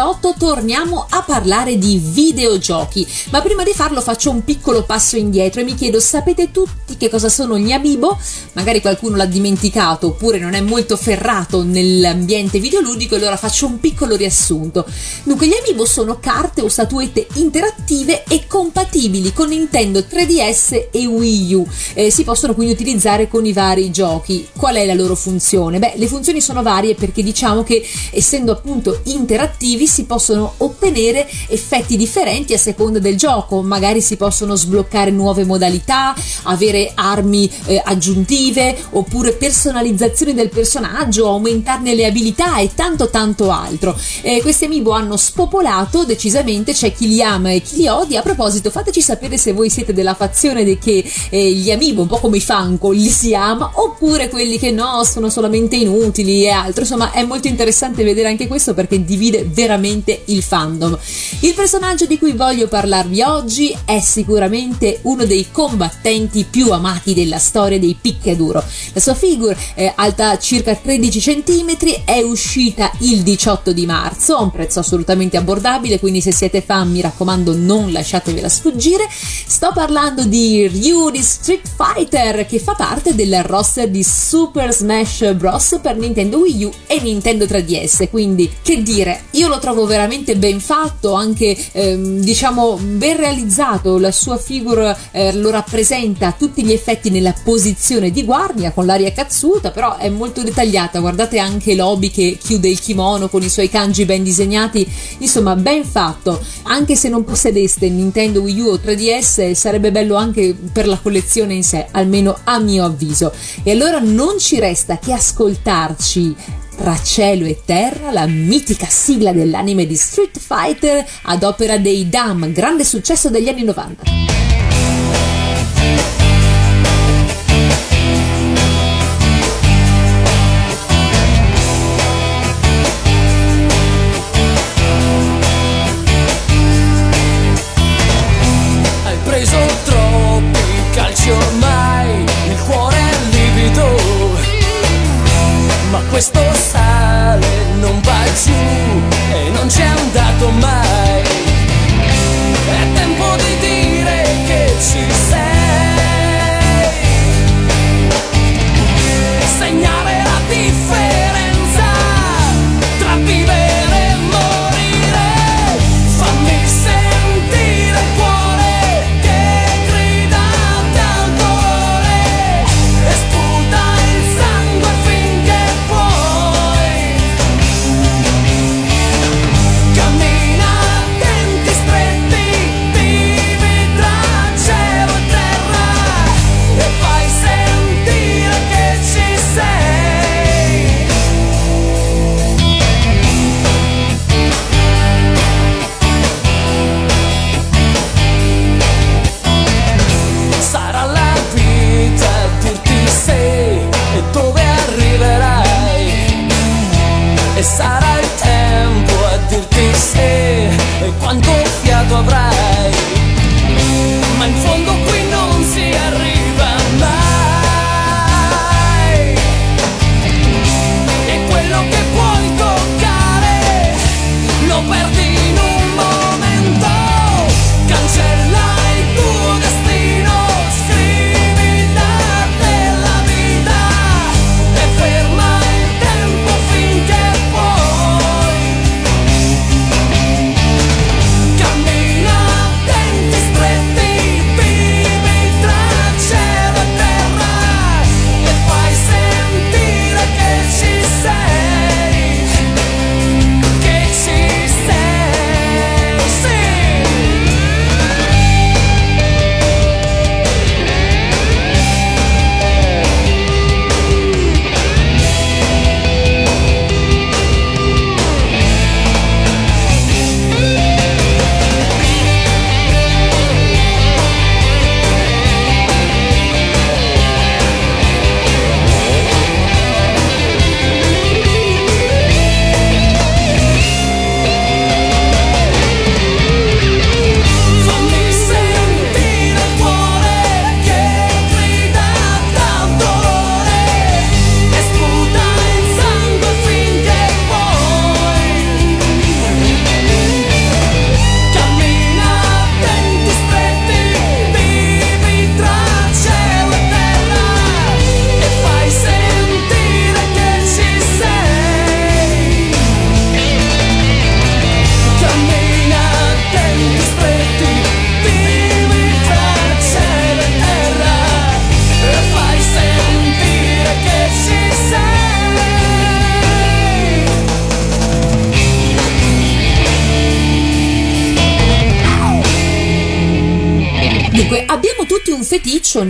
numero 0.00 0.08
8 0.08 0.34
torniamo 0.38 1.06
a 1.08 1.22
parlare 1.22 1.76
di 1.76 2.00
videogiochi, 2.02 3.06
ma 3.30 3.42
prima 3.42 3.62
di 3.62 3.72
farlo 3.74 4.00
faccio 4.00 4.30
un 4.30 4.42
piccolo 4.42 4.82
passo 4.84 5.16
indietro 5.16 5.60
e 5.60 5.64
mi 5.64 5.74
chiedo, 5.74 6.00
sapete 6.00 6.50
tutti 6.50 6.96
che 6.96 7.10
cosa 7.10 7.28
sono 7.28 7.58
gli 7.58 7.72
amiibo? 7.72 8.18
Magari 8.52 8.80
qualcuno 8.80 9.16
l'ha 9.16 9.26
dimenticato 9.26 10.08
oppure 10.08 10.38
non 10.38 10.54
è 10.54 10.60
molto 10.60 10.96
ferrato 10.96 11.62
nell'ambiente 11.62 12.58
videoludico 12.58 13.14
allora 13.14 13.36
faccio 13.36 13.66
un 13.66 13.78
piccolo 13.78 14.16
riassunto. 14.16 14.86
Dunque, 15.22 15.46
gli 15.46 15.54
amiibo 15.58 15.84
sono 15.84 16.18
carte 16.18 16.62
o 16.62 16.68
statuette 16.68 17.26
interattive 17.34 18.24
e 18.24 18.46
compatibili 18.46 19.32
con 19.32 19.48
Nintendo 19.48 20.00
3DS 20.00 20.88
e 20.90 21.06
Wii 21.06 21.54
U. 21.54 21.66
Eh, 21.94 22.10
si 22.10 22.24
possono 22.24 22.54
quindi 22.54 22.72
utilizzare 22.72 23.28
con 23.28 23.44
i 23.44 23.52
vari 23.52 23.90
giochi. 23.90 24.48
Qual 24.56 24.76
è 24.76 24.86
la 24.86 24.94
loro 24.94 25.14
funzione? 25.14 25.78
Beh, 25.78 25.94
le 25.96 26.06
funzioni 26.06 26.40
sono 26.40 26.62
varie 26.62 26.94
perché 26.94 27.22
diciamo 27.22 27.62
che 27.62 27.86
essendo 28.10 28.52
appunto 28.52 29.00
interattivi 29.04 29.86
si 29.90 30.04
possono 30.04 30.54
ottenere 30.58 31.28
effetti 31.48 31.96
differenti 31.96 32.54
a 32.54 32.58
seconda 32.58 32.98
del 33.00 33.16
gioco. 33.16 33.60
Magari 33.60 34.00
si 34.00 34.16
possono 34.16 34.54
sbloccare 34.54 35.10
nuove 35.10 35.44
modalità, 35.44 36.14
avere 36.44 36.92
armi 36.94 37.50
eh, 37.66 37.82
aggiuntive 37.84 38.76
oppure 38.90 39.32
personalizzazione 39.32 40.32
del 40.32 40.48
personaggio, 40.48 41.26
aumentarne 41.28 41.94
le 41.94 42.06
abilità 42.06 42.58
e 42.58 42.70
tanto 42.74 43.10
tanto 43.10 43.50
altro. 43.50 43.98
Eh, 44.22 44.40
questi 44.40 44.66
amiibo 44.66 44.92
hanno 44.92 45.16
spopolato 45.16 46.04
decisamente, 46.04 46.72
c'è 46.72 46.92
chi 46.92 47.08
li 47.08 47.20
ama 47.20 47.50
e 47.50 47.60
chi 47.60 47.78
li 47.78 47.88
odia. 47.88 48.20
A 48.20 48.22
proposito, 48.22 48.70
fateci 48.70 49.00
sapere 49.00 49.36
se 49.36 49.52
voi 49.52 49.70
siete 49.70 49.92
della 49.92 50.14
fazione 50.14 50.62
di 50.62 50.78
che 50.78 51.04
eh, 51.30 51.52
gli 51.52 51.70
amiibo, 51.70 52.02
un 52.02 52.08
po' 52.08 52.18
come 52.18 52.36
i 52.36 52.40
Funko, 52.40 52.92
li 52.92 53.08
si 53.08 53.34
ama, 53.34 53.72
oppure 53.74 54.28
quelli 54.28 54.58
che 54.58 54.70
no, 54.70 55.02
sono 55.02 55.28
solamente 55.28 55.74
inutili 55.74 56.44
e 56.44 56.50
altro. 56.50 56.82
Insomma, 56.82 57.10
è 57.10 57.24
molto 57.24 57.48
interessante 57.48 58.04
vedere 58.04 58.28
anche 58.28 58.46
questo 58.46 58.72
perché 58.72 59.04
divide 59.04 59.44
veramente 59.44 59.79
il 59.86 60.42
fandom. 60.42 60.98
Il 61.40 61.54
personaggio 61.54 62.06
di 62.06 62.18
cui 62.18 62.32
voglio 62.32 62.68
parlarvi 62.68 63.22
oggi 63.22 63.76
è 63.84 64.00
sicuramente 64.00 64.98
uno 65.02 65.24
dei 65.24 65.48
combattenti 65.50 66.44
più 66.44 66.72
amati 66.72 67.14
della 67.14 67.38
storia 67.38 67.78
dei 67.78 67.96
picchiaduro. 68.00 68.62
La 68.92 69.00
sua 69.00 69.14
figure, 69.14 69.56
eh, 69.74 69.92
alta 69.94 70.38
circa 70.38 70.74
13 70.74 71.20
cm, 71.20 71.76
è 72.04 72.20
uscita 72.22 72.90
il 73.00 73.22
18 73.22 73.72
di 73.72 73.86
marzo 73.86 74.36
a 74.36 74.42
un 74.42 74.50
prezzo 74.50 74.80
assolutamente 74.80 75.36
abbordabile, 75.36 75.98
quindi 75.98 76.20
se 76.20 76.32
siete 76.32 76.60
fan 76.60 76.90
mi 76.90 77.00
raccomando 77.00 77.56
non 77.56 77.92
lasciatevela 77.92 78.48
sfuggire. 78.48 79.08
Sto 79.10 79.70
parlando 79.72 80.24
di 80.24 80.66
Ryu 80.66 81.10
di 81.10 81.22
Street 81.22 81.68
Fighter 81.76 82.46
che 82.46 82.58
fa 82.58 82.74
parte 82.74 83.14
del 83.14 83.42
roster 83.44 83.88
di 83.88 84.02
Super 84.02 84.72
Smash 84.72 85.32
Bros. 85.34 85.78
per 85.80 85.96
Nintendo 85.96 86.38
Wii 86.38 86.64
U 86.64 86.72
e 86.86 87.00
Nintendo 87.00 87.44
3DS, 87.44 88.08
quindi 88.10 88.50
che 88.62 88.82
dire, 88.82 89.24
io 89.32 89.48
lo 89.48 89.58
trovo 89.60 89.86
veramente 89.86 90.36
ben 90.36 90.58
fatto, 90.58 91.12
anche 91.12 91.56
ehm, 91.72 92.18
diciamo 92.18 92.76
ben 92.80 93.16
realizzato, 93.16 93.98
la 93.98 94.10
sua 94.10 94.36
figure 94.36 94.96
eh, 95.12 95.32
lo 95.34 95.50
rappresenta 95.50 96.28
a 96.28 96.34
tutti 96.36 96.64
gli 96.64 96.72
effetti 96.72 97.10
nella 97.10 97.34
posizione 97.44 98.10
di 98.10 98.24
guardia 98.24 98.72
con 98.72 98.86
l'aria 98.86 99.12
cazzuta, 99.12 99.70
però 99.70 99.96
è 99.96 100.08
molto 100.08 100.42
dettagliata, 100.42 100.98
guardate 100.98 101.38
anche 101.38 101.76
l'obi 101.76 102.10
che 102.10 102.36
chiude 102.42 102.68
il 102.68 102.80
kimono 102.80 103.28
con 103.28 103.42
i 103.42 103.48
suoi 103.48 103.68
kanji 103.68 104.04
ben 104.04 104.24
disegnati, 104.24 104.90
insomma 105.18 105.54
ben 105.54 105.84
fatto, 105.84 106.42
anche 106.64 106.96
se 106.96 107.08
non 107.08 107.22
possedeste 107.22 107.88
Nintendo 107.88 108.40
Wii 108.40 108.60
U 108.60 108.66
o 108.68 108.74
3DS 108.74 109.52
sarebbe 109.52 109.92
bello 109.92 110.16
anche 110.16 110.56
per 110.72 110.88
la 110.88 110.98
collezione 110.98 111.54
in 111.54 111.62
sé, 111.62 111.86
almeno 111.90 112.36
a 112.44 112.58
mio 112.58 112.84
avviso. 112.84 113.32
E 113.62 113.70
allora 113.70 114.00
non 114.00 114.38
ci 114.38 114.58
resta 114.58 114.98
che 114.98 115.12
ascoltarci 115.12 116.36
tra 116.80 116.98
cielo 117.02 117.44
e 117.44 117.60
terra, 117.62 118.10
la 118.10 118.26
mitica 118.26 118.86
sigla 118.86 119.34
dell'anime 119.34 119.86
di 119.86 119.96
Street 119.96 120.38
Fighter 120.38 121.04
ad 121.24 121.42
opera 121.42 121.76
dei 121.76 122.08
Dam, 122.08 122.50
grande 122.52 122.84
successo 122.84 123.28
degli 123.28 123.50
anni 123.50 123.64
90. 123.64 125.39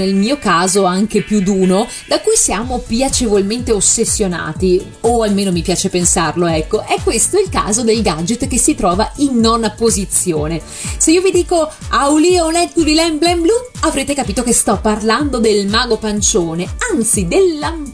Nel 0.00 0.14
mio 0.14 0.38
caso 0.38 0.84
anche 0.84 1.22
più 1.22 1.40
d'uno, 1.40 1.86
da 2.06 2.20
cui 2.20 2.34
siamo 2.34 2.78
piacevolmente 2.78 3.70
ossessionati, 3.70 4.82
o 5.00 5.22
almeno 5.22 5.52
mi 5.52 5.62
piace 5.62 5.90
pensarlo, 5.90 6.46
ecco. 6.46 6.84
È 6.86 6.98
questo 7.02 7.38
il 7.38 7.50
caso 7.50 7.82
del 7.82 8.00
gadget 8.00 8.46
che 8.48 8.58
si 8.58 8.74
trova 8.74 9.12
in 9.16 9.38
nona 9.38 9.70
posizione. 9.70 10.60
Se 10.96 11.10
io 11.10 11.20
vi 11.20 11.30
dico 11.30 11.70
Auli 11.90 12.38
Oletuli 12.38 12.94
Lemblem 12.94 13.42
Blu, 13.42 13.52
avrete 13.80 14.14
capito 14.14 14.42
che 14.42 14.54
sto 14.54 14.78
parlando 14.80 15.38
del 15.38 15.66
mago 15.66 15.98
pancione, 15.98 16.66
anzi 16.92 17.28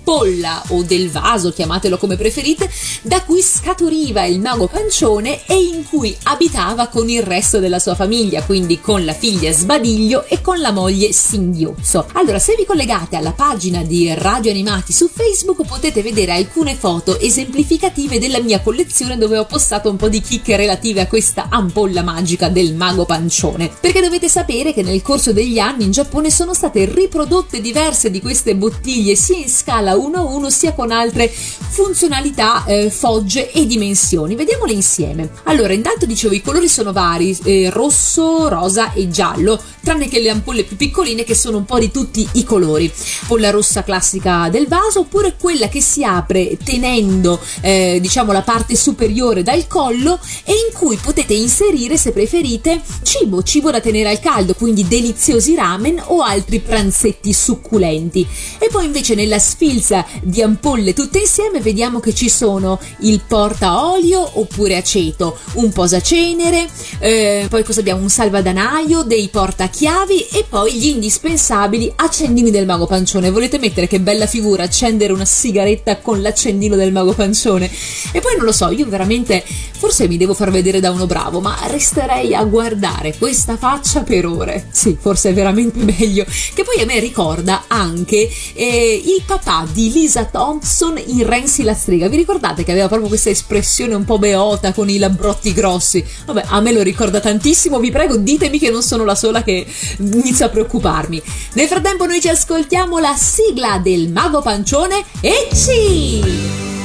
dell'ampolla 0.06 0.62
o 0.68 0.82
del 0.84 1.10
vaso, 1.10 1.52
chiamatelo 1.52 1.98
come 1.98 2.16
preferite, 2.16 2.70
da 3.02 3.22
cui 3.22 3.42
scaturiva 3.42 4.24
il 4.24 4.40
mago 4.40 4.68
pancione 4.68 5.44
e 5.46 5.56
in 5.56 5.84
cui 5.88 6.16
abitava 6.24 6.86
con 6.86 7.08
il 7.08 7.22
resto 7.22 7.58
della 7.58 7.80
sua 7.80 7.96
famiglia, 7.96 8.42
quindi 8.42 8.80
con 8.80 9.04
la 9.04 9.12
figlia 9.12 9.52
Sbadiglio 9.52 10.24
e 10.26 10.40
con 10.40 10.60
la 10.60 10.70
moglie 10.70 11.12
Singhiozzo. 11.12 12.06
Allora, 12.12 12.38
se 12.38 12.54
vi 12.56 12.64
collegate 12.64 13.16
alla 13.16 13.32
pagina 13.32 13.82
di 13.82 14.12
Radio 14.14 14.52
Animati 14.52 14.92
su 14.92 15.10
Facebook 15.12 15.66
potete 15.66 16.02
vedere 16.02 16.32
alcune 16.32 16.74
foto 16.74 17.18
esemplificative 17.18 18.20
della 18.20 18.40
mia 18.40 18.60
collezione 18.60 19.18
dove 19.18 19.38
ho 19.38 19.46
postato 19.46 19.90
un 19.90 19.96
po' 19.96 20.08
di 20.08 20.20
chicche 20.20 20.56
relative 20.56 21.00
a 21.00 21.06
questa 21.08 21.48
ampolla 21.50 22.02
magica 22.02 22.48
del 22.48 22.74
mago 22.74 23.04
pancione. 23.04 23.70
Perché 23.80 24.00
dovete 24.00 24.28
sapere 24.28 24.72
che 24.72 24.82
nel 24.82 25.02
corso 25.02 25.32
degli 25.32 25.58
anni 25.58 25.84
in 25.84 25.90
Giappone 25.90 26.30
sono 26.30 26.54
state 26.54 26.84
riprodotte 26.84 27.60
diverse 27.60 28.10
di 28.10 28.20
queste 28.20 28.54
bottiglie 28.54 29.16
sia 29.16 29.38
in 29.38 29.48
scala 29.48 29.95
1 29.96 30.18
a 30.18 30.22
1 30.22 30.50
sia 30.50 30.72
con 30.72 30.90
altre 30.90 31.28
funzionalità, 31.28 32.64
eh, 32.64 32.90
fogge 32.90 33.52
e 33.52 33.66
dimensioni. 33.66 34.34
Vediamole 34.34 34.72
insieme. 34.72 35.30
Allora, 35.44 35.72
intanto 35.72 36.06
dicevo 36.06 36.34
i 36.34 36.42
colori 36.42 36.68
sono 36.68 36.92
vari, 36.92 37.36
eh, 37.44 37.70
rosso, 37.70 38.48
rosa 38.48 38.92
e 38.92 39.08
giallo, 39.08 39.60
tranne 39.82 40.08
che 40.08 40.20
le 40.20 40.30
ampolle 40.30 40.64
più 40.64 40.76
piccoline 40.76 41.22
che 41.22 41.34
sono 41.34 41.58
un 41.58 41.64
po' 41.64 41.78
di 41.78 41.90
tutti 41.90 42.26
i 42.32 42.44
colori. 42.44 42.92
Ampolla 43.22 43.50
rossa 43.50 43.84
classica 43.84 44.48
del 44.50 44.66
vaso 44.66 45.00
oppure 45.00 45.36
quella 45.38 45.68
che 45.68 45.80
si 45.80 46.02
apre 46.02 46.56
tenendo 46.62 47.40
eh, 47.60 47.98
diciamo 48.00 48.32
la 48.32 48.42
parte 48.42 48.74
superiore 48.74 49.42
dal 49.42 49.66
collo 49.66 50.18
e 50.44 50.52
in 50.52 50.76
cui 50.76 50.96
potete 50.96 51.34
inserire 51.34 51.96
se 51.96 52.12
preferite 52.12 52.80
cibo, 53.02 53.42
cibo 53.42 53.70
da 53.70 53.80
tenere 53.80 54.10
al 54.10 54.20
caldo, 54.20 54.54
quindi 54.54 54.88
deliziosi 54.88 55.54
ramen 55.54 56.02
o 56.06 56.20
altri 56.20 56.58
pranzetti 56.58 57.32
succulenti. 57.32 58.26
E 58.58 58.68
poi 58.70 58.86
invece 58.86 59.14
nella 59.14 59.38
sfilza 59.38 59.85
di 60.22 60.42
ampolle 60.42 60.92
tutte 60.92 61.18
insieme 61.18 61.60
vediamo 61.60 62.00
che 62.00 62.14
ci 62.14 62.28
sono 62.28 62.80
il 63.00 63.20
porta 63.26 63.86
olio 63.86 64.38
oppure 64.40 64.76
aceto, 64.76 65.36
un 65.54 65.70
posacenere, 65.72 66.66
eh, 66.98 67.46
poi 67.48 67.62
cosa 67.62 67.80
abbiamo? 67.80 68.02
Un 68.02 68.08
salvadanaio, 68.08 69.02
dei 69.02 69.28
portachiavi 69.28 70.28
e 70.32 70.44
poi 70.48 70.72
gli 70.74 70.86
indispensabili 70.86 71.92
accendini 71.94 72.50
del 72.50 72.66
mago 72.66 72.86
pancione. 72.86 73.30
Volete 73.30 73.58
mettere 73.58 73.86
che 73.86 74.00
bella 74.00 74.26
figura 74.26 74.64
accendere 74.64 75.12
una 75.12 75.24
sigaretta 75.24 75.98
con 75.98 76.20
l'accendino 76.20 76.76
del 76.76 76.92
mago 76.92 77.12
pancione? 77.12 77.70
E 78.12 78.20
poi 78.20 78.36
non 78.36 78.44
lo 78.44 78.52
so, 78.52 78.70
io 78.70 78.86
veramente 78.86 79.44
forse 79.76 80.08
mi 80.08 80.16
devo 80.16 80.34
far 80.34 80.50
vedere 80.50 80.80
da 80.80 80.90
uno 80.90 81.06
bravo, 81.06 81.40
ma 81.40 81.56
resterei 81.68 82.34
a 82.34 82.44
guardare 82.44 83.16
questa 83.16 83.56
faccia 83.56 84.02
per 84.02 84.26
ore. 84.26 84.66
Sì, 84.70 84.96
forse 84.98 85.30
è 85.30 85.34
veramente 85.34 85.78
meglio. 85.84 86.24
Che 86.24 86.64
poi 86.64 86.82
a 86.82 86.86
me 86.86 86.98
ricorda 86.98 87.64
anche 87.66 88.28
eh, 88.54 89.02
il 89.04 89.22
papà 89.26 89.66
di 89.76 89.92
Lisa 89.92 90.24
Thompson 90.24 90.98
in 91.04 91.26
Renzi 91.26 91.62
la 91.62 91.74
strega. 91.74 92.08
Vi 92.08 92.16
ricordate 92.16 92.64
che 92.64 92.70
aveva 92.70 92.88
proprio 92.88 93.08
questa 93.08 93.28
espressione 93.28 93.92
un 93.92 94.06
po' 94.06 94.18
beota 94.18 94.72
con 94.72 94.88
i 94.88 94.96
labbrotti 94.96 95.52
grossi? 95.52 96.02
Vabbè, 96.24 96.44
a 96.46 96.60
me 96.60 96.72
lo 96.72 96.80
ricorda 96.80 97.20
tantissimo. 97.20 97.78
Vi 97.78 97.90
prego, 97.90 98.16
ditemi 98.16 98.58
che 98.58 98.70
non 98.70 98.82
sono 98.82 99.04
la 99.04 99.14
sola 99.14 99.42
che 99.42 99.66
inizia 99.98 100.46
a 100.46 100.48
preoccuparmi. 100.48 101.20
Nel 101.52 101.68
frattempo, 101.68 102.06
noi 102.06 102.22
ci 102.22 102.28
ascoltiamo 102.30 102.98
la 102.98 103.14
sigla 103.14 103.78
del 103.78 104.08
mago 104.08 104.40
pancione 104.40 105.04
e 105.20 105.50
ci. 105.54 106.22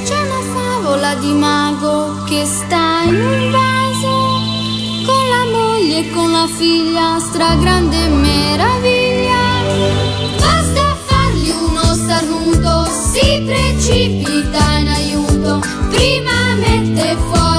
C'è 0.04 0.18
una 0.18 0.42
favola 0.52 1.14
di 1.14 1.32
mago 1.32 2.24
che 2.24 2.44
sta 2.44 3.04
in 3.06 3.14
un 3.14 3.50
vaso 3.50 4.40
con 5.06 5.28
la 5.30 5.46
moglie 5.50 6.00
e 6.00 6.10
con 6.10 6.30
la 6.30 6.46
figlia, 6.46 7.18
stragrande 7.18 8.08
meraviglia. 8.08 10.01
Precipita 13.44 14.78
in 14.78 14.88
aiuto. 14.88 15.60
Prima 15.90 16.54
mette 16.56 17.16
fuori 17.28 17.51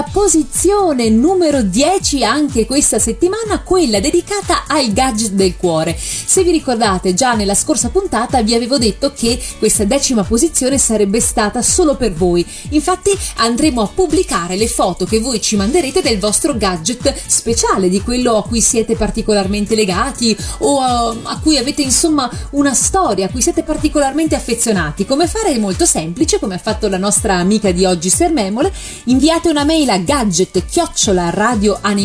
alla 0.00 0.08
posizione 0.10 1.10
numero 1.10 1.62
10 1.62 1.89
anche 2.18 2.66
questa 2.66 2.98
settimana, 2.98 3.62
quella 3.62 4.00
dedicata 4.00 4.64
al 4.66 4.92
gadget 4.92 5.30
del 5.30 5.56
cuore. 5.56 5.96
Se 5.96 6.42
vi 6.42 6.50
ricordate, 6.50 7.14
già 7.14 7.34
nella 7.34 7.54
scorsa 7.54 7.88
puntata 7.88 8.42
vi 8.42 8.54
avevo 8.54 8.78
detto 8.78 9.12
che 9.14 9.40
questa 9.58 9.84
decima 9.84 10.24
posizione 10.24 10.76
sarebbe 10.78 11.20
stata 11.20 11.62
solo 11.62 11.96
per 11.96 12.12
voi. 12.12 12.44
Infatti 12.70 13.10
andremo 13.36 13.82
a 13.82 13.88
pubblicare 13.88 14.56
le 14.56 14.68
foto 14.68 15.04
che 15.04 15.20
voi 15.20 15.40
ci 15.40 15.56
manderete 15.56 16.02
del 16.02 16.18
vostro 16.18 16.56
gadget 16.56 17.14
speciale, 17.26 17.88
di 17.88 18.02
quello 18.02 18.36
a 18.36 18.42
cui 18.42 18.60
siete 18.60 18.96
particolarmente 18.96 19.74
legati 19.74 20.36
o 20.58 20.80
a, 20.80 21.14
a 21.22 21.38
cui 21.40 21.56
avete 21.56 21.82
insomma 21.82 22.30
una 22.50 22.74
storia, 22.74 23.26
a 23.26 23.28
cui 23.30 23.42
siete 23.42 23.62
particolarmente 23.62 24.34
affezionati. 24.34 25.06
Come 25.06 25.26
fare 25.26 25.52
è 25.52 25.58
molto 25.58 25.84
semplice, 25.84 26.38
come 26.38 26.56
ha 26.56 26.58
fatto 26.58 26.88
la 26.88 26.98
nostra 26.98 27.36
amica 27.36 27.70
di 27.70 27.84
oggi 27.84 28.10
Sermemole, 28.10 28.72
inviate 29.04 29.48
una 29.48 29.64
mail 29.64 29.90
a 29.90 29.98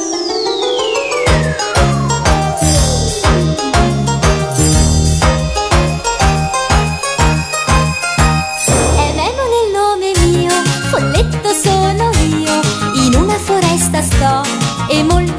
È 14.90 15.04
Memole 15.04 15.22
il 15.22 15.36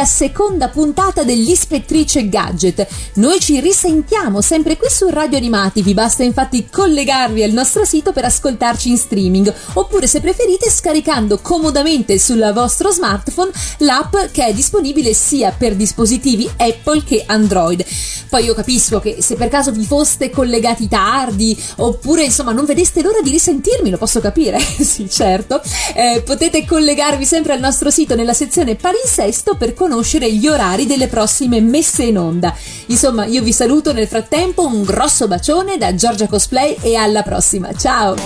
la 0.00 0.06
seconda 0.06 0.68
puntata 0.68 1.24
dell'Ispettrice 1.24 2.26
Gadget. 2.30 2.86
Noi 3.16 3.38
ci 3.38 3.60
risentiamo 3.60 4.40
sempre 4.40 4.78
qui 4.78 4.88
su 4.88 5.10
Radio 5.10 5.36
Animati, 5.36 5.82
vi 5.82 5.92
basta 5.92 6.22
infatti 6.22 6.68
collegarvi 6.70 7.42
al 7.42 7.50
nostro 7.50 7.84
sito 7.84 8.10
per 8.10 8.24
ascoltarci 8.24 8.88
in 8.88 8.96
streaming, 8.96 9.52
oppure 9.74 10.06
se 10.06 10.22
preferite 10.22 10.70
scaricando 10.70 11.40
comodamente 11.40 12.18
sul 12.18 12.50
vostro 12.54 12.90
smartphone 12.90 13.50
l'app 13.80 14.16
che 14.32 14.46
è 14.46 14.54
disponibile 14.54 15.12
sia 15.12 15.50
per 15.52 15.74
dispositivi 15.74 16.48
Apple 16.56 17.04
che 17.04 17.24
Android. 17.26 17.84
Poi 18.30 18.44
io 18.44 18.54
capisco 18.54 19.00
che 19.00 19.16
se 19.20 19.34
per 19.34 19.48
caso 19.48 19.70
vi 19.70 19.84
foste 19.84 20.30
collegati 20.30 20.88
tardi, 20.88 21.62
oppure 21.76 22.24
insomma 22.24 22.52
non 22.52 22.64
vedeste 22.64 23.02
l'ora 23.02 23.20
di 23.20 23.28
risentirmi, 23.28 23.90
lo 23.90 23.98
posso 23.98 24.20
capire, 24.20 24.58
sì 24.80 25.10
certo, 25.10 25.60
eh, 25.94 26.22
potete 26.24 26.64
collegarvi 26.64 27.26
sempre 27.26 27.52
al 27.52 27.60
nostro 27.60 27.90
sito 27.90 28.14
nella 28.14 28.32
sezione 28.32 28.76
palinsesto 28.76 29.56
per 29.56 29.74
conoscere 29.74 29.88
gli 30.30 30.46
orari 30.46 30.86
delle 30.86 31.08
prossime 31.08 31.60
messe 31.60 32.04
in 32.04 32.18
onda. 32.18 32.54
Insomma, 32.86 33.26
io 33.26 33.42
vi 33.42 33.52
saluto 33.52 33.92
nel 33.92 34.06
frattempo, 34.06 34.66
un 34.66 34.82
grosso 34.82 35.28
bacione 35.28 35.78
da 35.78 35.94
Giorgia 35.94 36.26
Cosplay 36.26 36.76
e 36.80 36.94
alla 36.94 37.22
prossima. 37.22 37.72
Ciao! 37.74 38.16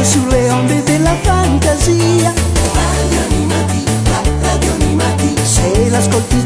Sulle 0.00 0.48
onde 0.50 0.82
della 0.84 1.14
fantasia. 1.20 2.32
Radio 2.72 3.20
animati, 3.28 3.84
radio 4.40 4.72
animati. 4.72 5.34
Se 5.42 5.90
l'ascolti 5.90 6.38